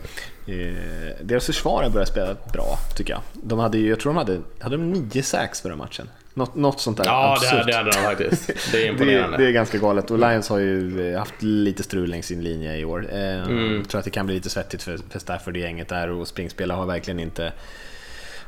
[0.46, 0.74] eh,
[1.22, 3.22] deras försvar har börjat spela bra, tycker jag.
[3.32, 6.08] De hade ju, jag tror de hade, hade de nio sax förra matchen.
[6.34, 7.66] Något, något sånt där Ja, absurt.
[7.66, 8.50] det hade de faktiskt.
[8.72, 9.36] Det är imponerande.
[9.36, 10.10] det, det, är ganska galet.
[10.10, 13.06] Och Lions har ju haft lite strul längs sin linje i år.
[13.12, 13.76] Eh, mm.
[13.76, 16.28] Jag tror att det kan bli lite svettigt för, för Stafford i gänget där och
[16.28, 17.52] springspelare har verkligen inte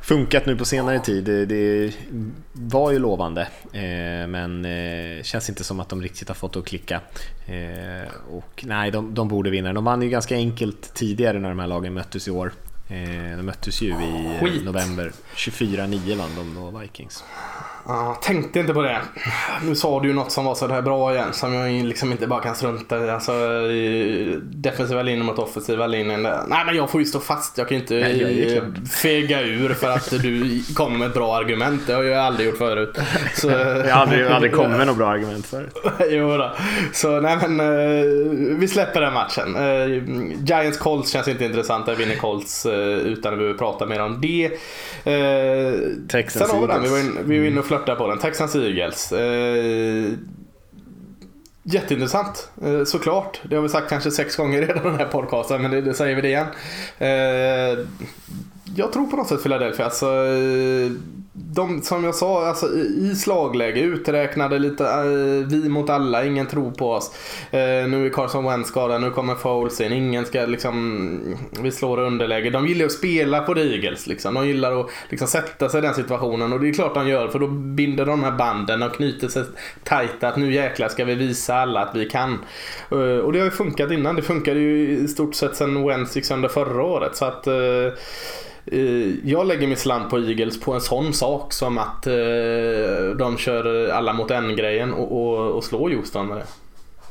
[0.03, 1.23] funkat nu på senare tid.
[1.23, 1.93] Det, det
[2.53, 3.41] var ju lovande,
[3.71, 7.01] eh, men eh, känns inte som att de riktigt har fått att klicka.
[7.45, 9.73] Eh, och nej, de, de borde vinna.
[9.73, 12.53] De vann ju ganska enkelt tidigare när de här lagen möttes i år.
[13.37, 14.63] De möttes ju i Skit.
[14.65, 15.11] november.
[15.35, 17.23] 24-9 vann de då, Vikings.
[17.87, 19.01] Ja, tänkte inte på det.
[19.63, 22.41] Nu sa du ju något som var sådär bra igen som jag liksom inte bara
[22.41, 23.09] kan strunta i.
[23.09, 23.33] Alltså,
[24.41, 26.21] defensiva linjen mot offensiva linjen.
[26.21, 27.57] Nej men jag får ju stå fast.
[27.57, 28.61] Jag kan ju inte Nej,
[29.01, 31.81] fega ur för att du kommer med ett bra argument.
[31.87, 32.97] Det har jag aldrig gjort förut.
[33.35, 35.77] Så, jag har aldrig, aldrig kommit med något bra argument förut.
[36.09, 36.51] jo då.
[36.93, 38.05] Så nej men eh,
[38.59, 39.55] vi släpper den matchen.
[39.55, 39.87] Eh,
[40.45, 41.85] Giants Colts känns inte intressant.
[41.85, 44.49] Där vinner Colts eh, utan att vi behöver prata mer om det.
[46.07, 47.17] Texans Sen har vi den.
[47.25, 48.19] Vi var inne och flörtar på den.
[48.19, 49.11] Texans Eagles.
[49.11, 50.13] Eh,
[51.63, 53.41] jätteintressant eh, såklart.
[53.43, 55.93] Det har vi sagt kanske sex gånger redan i den här podcasten men det, det
[55.93, 56.47] säger vi det igen.
[56.97, 57.85] Eh,
[58.75, 59.85] jag tror på något sätt Philadelphia.
[59.85, 60.91] Alltså, eh,
[61.35, 66.71] de, som jag sa, alltså, i slagläge uträknade lite uh, vi mot alla, ingen tror
[66.71, 67.15] på oss.
[67.53, 71.99] Uh, nu är Carson Wentz skadad, nu kommer Foles in, ingen ska liksom, vi slår
[71.99, 72.49] underläge.
[72.49, 74.33] De gillar att spela på The Eagles liksom.
[74.33, 77.27] De gillar att liksom, sätta sig i den situationen och det är klart de gör
[77.27, 79.43] för då binder de här banden och knyter sig
[79.83, 82.39] tajta att nu jäklar ska vi visa alla att vi kan.
[82.91, 86.15] Uh, och det har ju funkat innan, det funkade ju i stort sett sedan Wentz
[86.15, 87.53] gick sönder förra året så att eh,
[89.23, 92.13] jag lägger min slant på Eagles på en sån sak som att eh,
[93.17, 96.45] de kör alla mot en-grejen och, och, och slår Houston med det.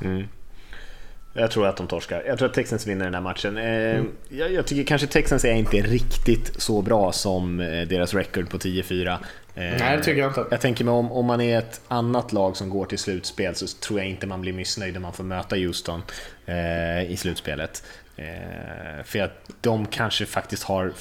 [0.06, 0.24] Mm.
[1.34, 2.22] Jag tror att de torskar.
[2.26, 3.56] Jag tror att Texans vinner den här matchen.
[3.56, 4.08] Eh, mm.
[4.28, 7.56] Jag, jag, tycker kanske Texans är inte riktigt så bra som
[7.88, 9.18] deras record på 10-4.
[9.54, 10.46] Nej, det tycker jag inte.
[10.50, 13.66] Jag tänker mig om, om man är ett annat lag som går till slutspel så
[13.66, 16.02] tror jag inte man blir missnöjd om man får möta Houston
[16.46, 17.84] eh, i slutspelet.
[18.16, 20.92] Eh, för att de kanske faktiskt har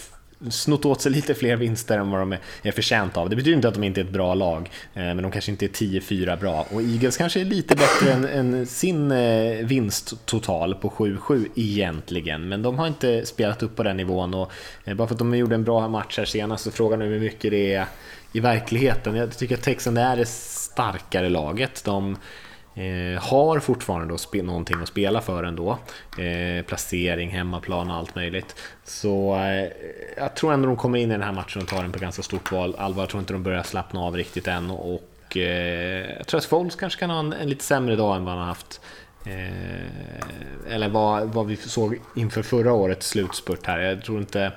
[0.50, 3.30] snott åt sig lite fler vinster än vad de är förtjänta av.
[3.30, 5.66] Det betyder inte att de inte är ett bra lag, eh, men de kanske inte
[5.66, 6.68] är 10-4 bra.
[6.72, 12.50] Och Eagles kanske är lite bättre än, än sin eh, vinst total på 7-7 egentligen,
[12.50, 14.52] men de har inte spelat upp på den nivån och
[14.86, 17.20] eh, bara för att de gjorde en bra match här senast så frågan är hur
[17.20, 17.86] mycket det är
[18.34, 19.16] i verkligheten.
[19.16, 21.84] Jag tycker att Texan är det starkare laget.
[21.86, 22.18] De
[22.76, 25.78] Eh, har fortfarande sp- någonting att spela för ändå.
[26.18, 28.56] Eh, placering, hemmaplan och allt möjligt.
[28.84, 29.70] Så eh,
[30.18, 32.22] jag tror ändå de kommer in i den här matchen och tar den på ganska
[32.24, 32.76] stort val.
[32.78, 33.04] allvar.
[33.04, 34.72] Jag tror inte de börjar slappna av riktigt än.
[34.72, 38.26] Och, eh, jag tror att Foles kanske kan ha en, en, lite sämre dag än
[38.26, 38.82] vad han har haft.
[39.26, 43.80] Eh, eller vad, vad vi såg inför förra årets slutspurt här.
[43.80, 44.52] Jag tror inte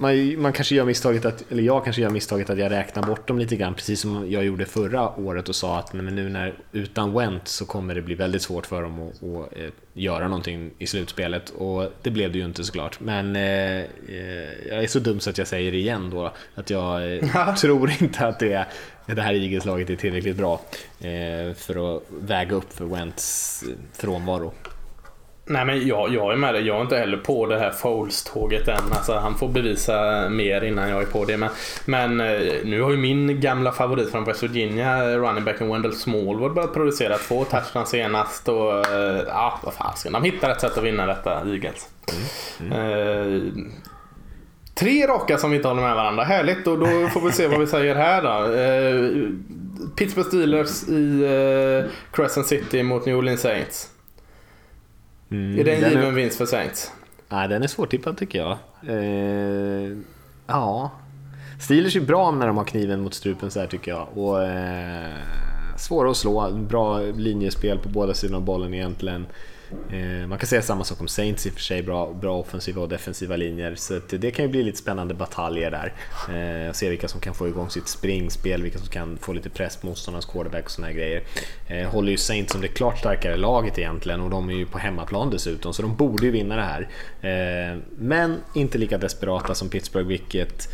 [0.00, 3.28] man, man kanske gör misstaget att, eller jag kanske gör misstaget att jag räknar bort
[3.28, 6.54] dem lite grann, precis som jag gjorde förra året och sa att men nu när
[6.72, 10.70] utan Went så kommer det bli väldigt svårt för dem att, att eh, göra någonting
[10.78, 13.00] i slutspelet och det blev det ju inte såklart.
[13.00, 17.14] Men eh, eh jag är så dum så att jag säger igen då, att jag
[17.14, 18.66] eh, tror inte att det,
[19.06, 20.60] det här Eagles-laget är tillräckligt bra
[21.00, 24.52] eh, för att väga upp för Wents frånvaro.
[25.50, 26.66] Nej men jag, jag är med dig.
[26.66, 28.92] Jag är inte heller på det här Foles-tåget än.
[28.92, 31.36] Alltså, han får bevisa mer innan jag är på det.
[31.36, 31.48] Men,
[31.84, 36.54] men eh, nu har ju min gamla favorit från West Virginia, running backen Wendell Smallwood,
[36.54, 38.48] börjat producera två touchdowns senast.
[38.48, 41.88] Och eh, ja, vad fan De hittar ett sätt att vinna detta, Eagles.
[42.60, 42.72] Mm.
[42.72, 42.90] Mm.
[42.90, 43.52] Uh,
[44.74, 46.24] tre raka som vi inte håller med varandra.
[46.24, 48.52] Härligt och då får vi se vad vi säger här då.
[48.52, 49.28] Uh,
[49.96, 53.88] Pittsburgh Steelers i uh, Crescent City mot New Orleans Saints.
[55.30, 56.10] Mm, är det en given är...
[56.10, 56.92] vinst för Saints?
[57.28, 58.58] Nej, den är svårtippad tycker jag.
[58.86, 59.96] Eh,
[60.46, 60.90] ja,
[61.60, 64.08] Steelers är bra när de har kniven mot strupen så här tycker jag.
[64.14, 65.16] Och, eh,
[65.76, 69.26] svåra att slå, bra linjespel på båda sidor av bollen egentligen.
[69.90, 72.82] Eh, man kan säga samma sak om Saints i och för sig, bra, bra offensiva
[72.82, 73.74] och defensiva linjer.
[73.74, 75.92] Så det kan ju bli lite spännande bataljer där.
[76.66, 79.76] Eh, se vilka som kan få igång sitt springspel, vilka som kan få lite press
[79.76, 81.22] på motståndarnas quarterback och såna här grejer.
[81.66, 84.78] Eh, håller ju Saints som det klart starkare laget egentligen och de är ju på
[84.78, 86.88] hemmaplan dessutom, så de borde ju vinna det här.
[87.98, 90.68] men inte lika desperata som Pittsburgh, vilket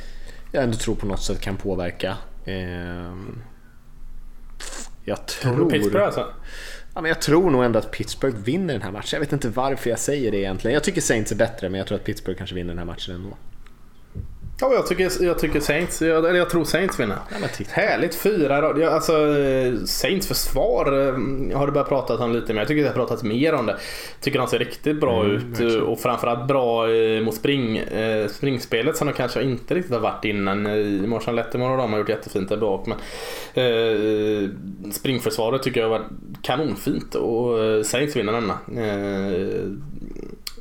[0.53, 2.17] jag ändå tror på något sätt kan påverka.
[5.05, 5.55] jag tror...
[5.55, 6.27] Tror du Pittsburgh alltså?
[6.97, 9.09] Ja, men jag tror nog ändå att Pittsburgh vinner den här matchen.
[9.13, 10.75] Jag vet inte varför jag säger det egentligen.
[10.75, 13.15] Jag tycker Saints är bättre, men jag tror att Pittsburgh kanske vinner den här matchen
[13.15, 13.37] ändå.
[14.61, 17.19] Ja, jag tycker, jag tycker Saints, eller jag tror Saints vinner.
[17.31, 19.13] Ja, Härligt, fyra ja, Alltså
[19.87, 22.61] Saints försvar eh, har du börjat prata om lite mer.
[22.61, 23.77] Jag tycker det har pratat mer om det.
[24.21, 25.83] Tycker de ser riktigt bra mm, ut verkligen.
[25.83, 30.25] och framförallt bra eh, mot spring, eh, springspelet som de kanske inte riktigt har varit
[30.25, 30.67] innan.
[30.67, 32.87] I Marshall Letterman och de har gjort jättefint där bak.
[32.87, 32.99] Men,
[33.65, 34.51] eh,
[34.93, 38.59] springförsvaret tycker jag har varit kanonfint och Saints vinner denna.
[38.83, 39.71] Eh,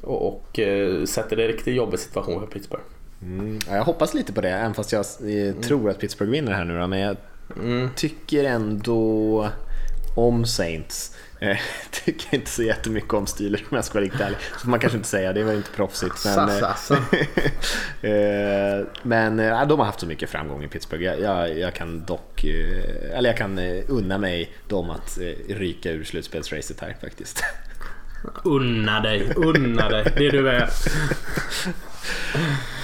[0.01, 0.59] och, och
[1.07, 2.83] sätter det i riktigt jobbig situation för Pittsburgh.
[3.21, 5.61] Mm, jag hoppas lite på det, även fast jag mm.
[5.61, 7.17] tror att Pittsburgh vinner här nu då, men jag
[7.55, 7.89] mm.
[7.95, 9.49] tycker ändå
[10.15, 11.17] om Saints.
[11.39, 11.59] Jag
[11.91, 14.37] tycker inte så jättemycket om Steelers om jag ska vara riktigt ärlig.
[14.61, 16.25] Så man kanske inte säga, det var inte proffsigt.
[16.25, 16.49] Men,
[18.01, 21.03] eh, men ja, de har haft så mycket framgång i Pittsburgh.
[21.03, 25.17] Jag, jag, jag, kan dock, eller jag kan unna mig dem att
[25.49, 27.43] ryka ur slutspelsracet här faktiskt.
[28.43, 30.69] Unna dig, unna dig, det du är.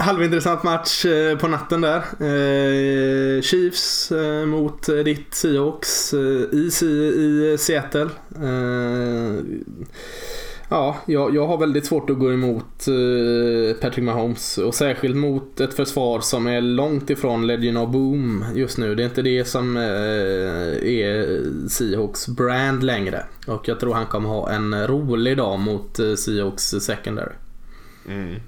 [0.00, 2.02] Halvintressant match eh, på natten där.
[2.20, 8.08] Eh, Chiefs eh, mot ditt Seahawks i, i Seattle.
[10.68, 12.86] Ja, jag, jag har väldigt svårt att gå emot
[13.80, 18.78] Patrick Mahomes och särskilt mot ett försvar som är långt ifrån Legend of Boom just
[18.78, 18.94] nu.
[18.94, 23.24] Det är inte det som är Seahawks brand längre.
[23.46, 27.34] Och jag tror han kommer ha en rolig dag mot Seahawks secondary.
[28.08, 28.40] Mm.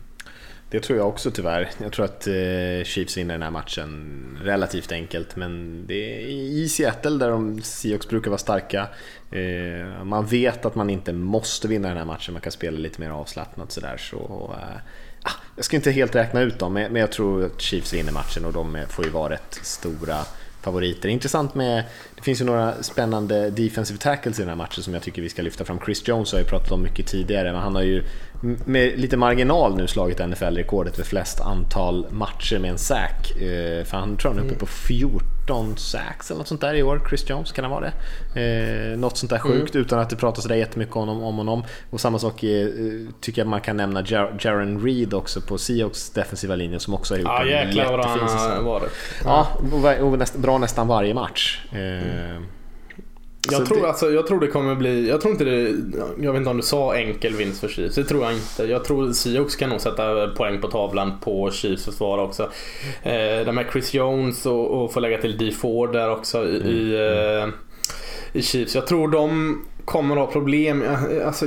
[0.73, 1.71] Det tror jag också tyvärr.
[1.79, 6.69] Jag tror att eh, Chiefs vinner den här matchen relativt enkelt, men det är i
[6.69, 8.89] Seattle där de Seahawks brukar vara starka.
[9.31, 13.01] Eh, man vet att man inte måste vinna den här matchen, man kan spela lite
[13.01, 13.97] mer avslappnat sådär.
[13.97, 14.17] Så,
[14.61, 14.77] eh,
[15.23, 18.45] ah, jag ska inte helt räkna ut dem, men jag tror att Chiefs vinner matchen
[18.45, 20.19] och de får ju vara rätt stora
[20.63, 21.09] favoriter.
[21.09, 21.85] Intressant med,
[22.23, 25.29] det finns ju några spännande defensive tackles i den här matchen som jag tycker vi
[25.29, 25.79] ska lyfta fram.
[25.85, 28.05] Chris Jones har jag pratat om mycket tidigare, men han har ju
[28.65, 33.31] med lite marginal nu slagit NFL-rekordet för flest antal matcher med en sack.
[33.31, 36.83] Eh, för han tror han är uppe på 14 sacks eller något sånt där i
[36.83, 37.93] år, Chris Jones, kan han vara
[38.35, 38.93] det?
[38.93, 39.53] Eh, något sånt där mm.
[39.53, 39.87] sjukt mm.
[39.87, 41.65] utan att det pratas sådär jättemycket om, om honom.
[41.91, 42.69] Och samma sak eh,
[43.21, 44.05] tycker jag man kan nämna
[44.41, 48.81] Jaron Reed också på Seahawks defensiva linje som också har gjort ja, en jättefin säsong.
[49.25, 51.61] Ja, och, och näst, bra nästan varje match.
[51.73, 52.12] Mm.
[53.51, 53.89] Jag tror, det...
[53.89, 55.75] alltså, jag tror det kommer bli, jag tror inte det,
[56.21, 57.95] jag vet inte om du sa enkel vinst för Chiefs.
[57.95, 58.65] Det tror jag inte.
[58.65, 62.43] Jag tror Seahawks kan nog sätta poäng på tavlan på Chiefs försvar också.
[63.03, 66.57] Eh, de här Chris Jones och, och få lägga till D Ford där också i,
[66.57, 66.69] mm.
[66.69, 66.95] i,
[67.43, 67.49] eh,
[68.33, 68.75] i Chiefs.
[68.75, 70.85] Jag tror de kommer att ha problem.
[71.27, 71.47] Alltså,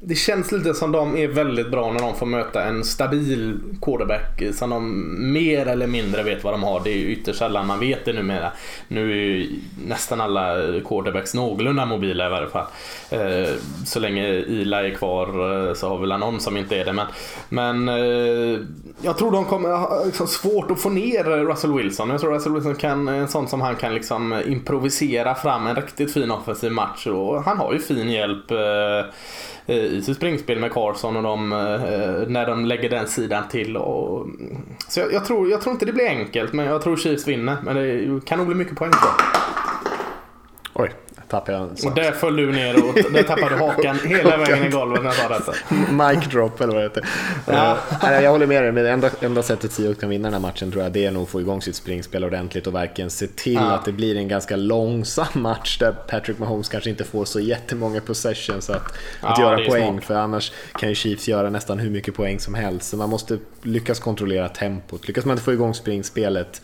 [0.00, 4.42] det känns lite som de är väldigt bra när de får möta en stabil quarterback
[4.52, 6.80] som de mer eller mindre vet vad de har.
[6.84, 8.52] Det är ju ytterst sällan man vet det numera.
[8.88, 9.50] Nu är ju
[9.86, 10.56] nästan alla
[10.88, 12.66] quarterbacks någorlunda mobila i varje fall.
[13.10, 13.48] Eh,
[13.86, 15.26] så länge Ila är kvar
[15.68, 16.92] eh, så har vi väl någon som inte är det.
[16.92, 17.06] Men,
[17.48, 18.60] men eh,
[19.02, 22.10] jag tror de kommer ha liksom svårt att få ner Russell Wilson.
[22.10, 26.12] Jag tror Russell Wilson kan, en sån som han kan liksom improvisera fram en riktigt
[26.14, 27.06] fin offensiv match.
[27.06, 28.52] Och han har ju fin hjälp
[29.68, 33.76] Eh, i sitt springspel med Carson och de, eh, när de lägger den sidan till.
[33.76, 34.26] Och,
[34.88, 37.56] så jag, jag, tror, jag tror inte det blir enkelt, men jag tror Chiefs vinner.
[37.64, 39.08] Men det kan nog bli mycket poäng Då.
[40.82, 40.92] Oj,
[41.28, 44.68] tappade jag Och där föll du ner och där tappade du hakan hela vägen i
[44.68, 45.52] golvet när jag sa detta.
[45.92, 47.08] Mic drop eller vad det heter.
[47.46, 47.78] Ja.
[48.04, 50.40] Uh, jag håller med dig, men det enda, enda sättet Seahawks kan vinna den här
[50.40, 53.26] matchen tror jag det är nog att få igång sitt springspel ordentligt och verkligen se
[53.26, 53.72] till ja.
[53.72, 58.00] att det blir en ganska långsam match där Patrick Mahomes kanske inte får så jättemånga
[58.00, 60.04] possessions att, att göra poäng smart.
[60.04, 62.88] för annars kan ju Chiefs göra nästan hur mycket poäng som helst.
[62.88, 65.08] Så man måste lyckas kontrollera tempot.
[65.08, 66.62] Lyckas man inte få igång springspelet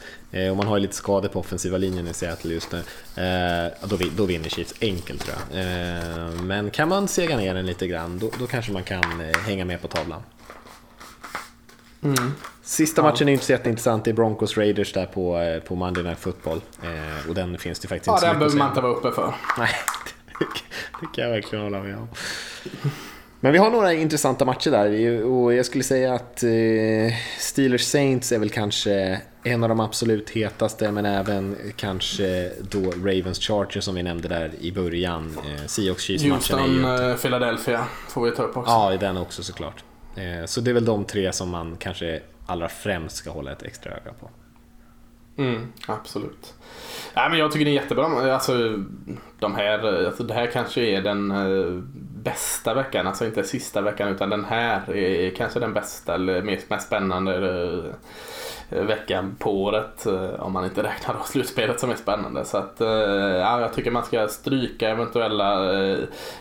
[0.50, 2.78] och man har ju lite skador på offensiva linjen i Seattle just nu.
[3.22, 5.60] Eh, då, då vinner Chiefs enkelt tror jag.
[5.60, 9.64] Eh, men kan man sega ner den lite grann, då, då kanske man kan hänga
[9.64, 10.22] med på tavlan.
[12.04, 12.32] Mm.
[12.62, 16.18] Sista matchen är inte så jätteintressant, det är Broncos Raiders där på, på Monday Night
[16.18, 16.60] Football.
[16.82, 18.92] Eh, och den finns det faktiskt ja, inte så Ja, den behöver man inte vara
[18.92, 19.34] uppe för.
[19.58, 19.70] Nej,
[21.00, 22.08] det kan jag verkligen hålla med om.
[23.40, 26.50] Men vi har några intressanta matcher där och jag skulle säga att eh,
[27.38, 33.38] Steelers Saints är väl kanske en av de absolut hetaste men även kanske då Ravens
[33.38, 35.38] Chargers som vi nämnde där i början.
[35.38, 36.76] Eh, Seahawks Chiefs matchen är ju...
[36.76, 37.18] Inte...
[37.22, 38.70] Philadelphia får vi ta upp också.
[38.70, 39.84] Ja, i den också såklart.
[40.16, 43.62] Eh, så det är väl de tre som man kanske allra främst ska hålla ett
[43.62, 44.30] extra öga på.
[45.36, 46.54] Mm, absolut.
[47.16, 48.34] Nej, men jag tycker det är jättebra.
[48.34, 48.52] Alltså,
[49.38, 51.82] de här, alltså, det här kanske är den uh,
[52.22, 53.06] bästa veckan.
[53.06, 57.38] Alltså inte sista veckan utan den här är kanske den bästa eller mest, mest spännande
[57.38, 60.06] uh, veckan på året.
[60.06, 62.44] Uh, om man inte räknar då slutspelet som är spännande.
[62.44, 65.74] Så att, ja, jag tycker man ska stryka eventuella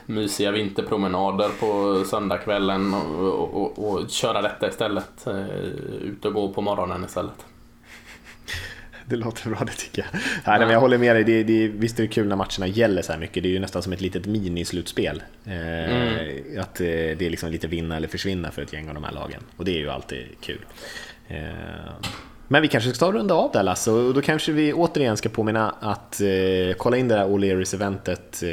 [0.05, 5.27] mysiga vinterpromenader på söndagskvällen och, och, och, och köra detta istället.
[6.01, 7.45] ut och gå på morgonen istället
[9.05, 10.21] det låter bra det tycker jag.
[10.45, 13.01] Nej, men jag håller med dig, det, det, visst är det kul när matcherna gäller
[13.01, 13.43] så här mycket.
[13.43, 15.23] Det är ju nästan som ett litet minislutspel.
[15.45, 16.61] Eh, mm.
[16.61, 19.11] Att eh, det är liksom lite vinna eller försvinna för ett gäng av de här
[19.11, 19.41] lagen.
[19.57, 20.65] Och det är ju alltid kul.
[21.27, 21.37] Eh,
[22.47, 25.17] men vi kanske ska ta och runda av där Lasse och då kanske vi återigen
[25.17, 26.21] ska påminna att
[26.77, 28.43] kolla in det där O'Learys-eventet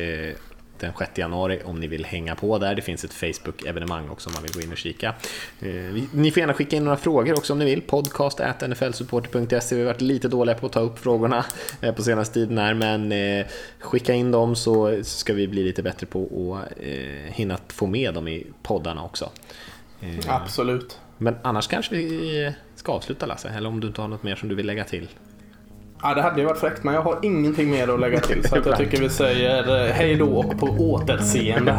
[0.81, 2.75] den 6 januari om ni vill hänga på där.
[2.75, 5.15] Det finns ett Facebook-evenemang också om man vill gå in och kika.
[5.61, 7.83] Eh, ni får gärna skicka in några frågor också om ni vill.
[7.83, 9.75] Podcast nflsupporter.se.
[9.75, 11.45] Vi har varit lite dåliga på att ta upp frågorna
[11.81, 13.47] eh, på senaste tiden här, men eh,
[13.79, 16.85] skicka in dem så ska vi bli lite bättre på att
[17.35, 19.31] hinna få med dem i poddarna också.
[20.27, 20.99] Absolut.
[21.19, 24.49] Men annars kanske vi ska avsluta Lasse, eller om du inte har något mer som
[24.49, 25.09] du vill lägga till?
[26.03, 28.49] Ja, det hade ju varit fräckt, men jag har ingenting mer att lägga till.
[28.49, 31.79] Så jag tycker vi säger eh, hej då och på återseende.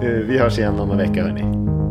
[0.28, 1.81] Vi hörs igen om en vecka, hörni.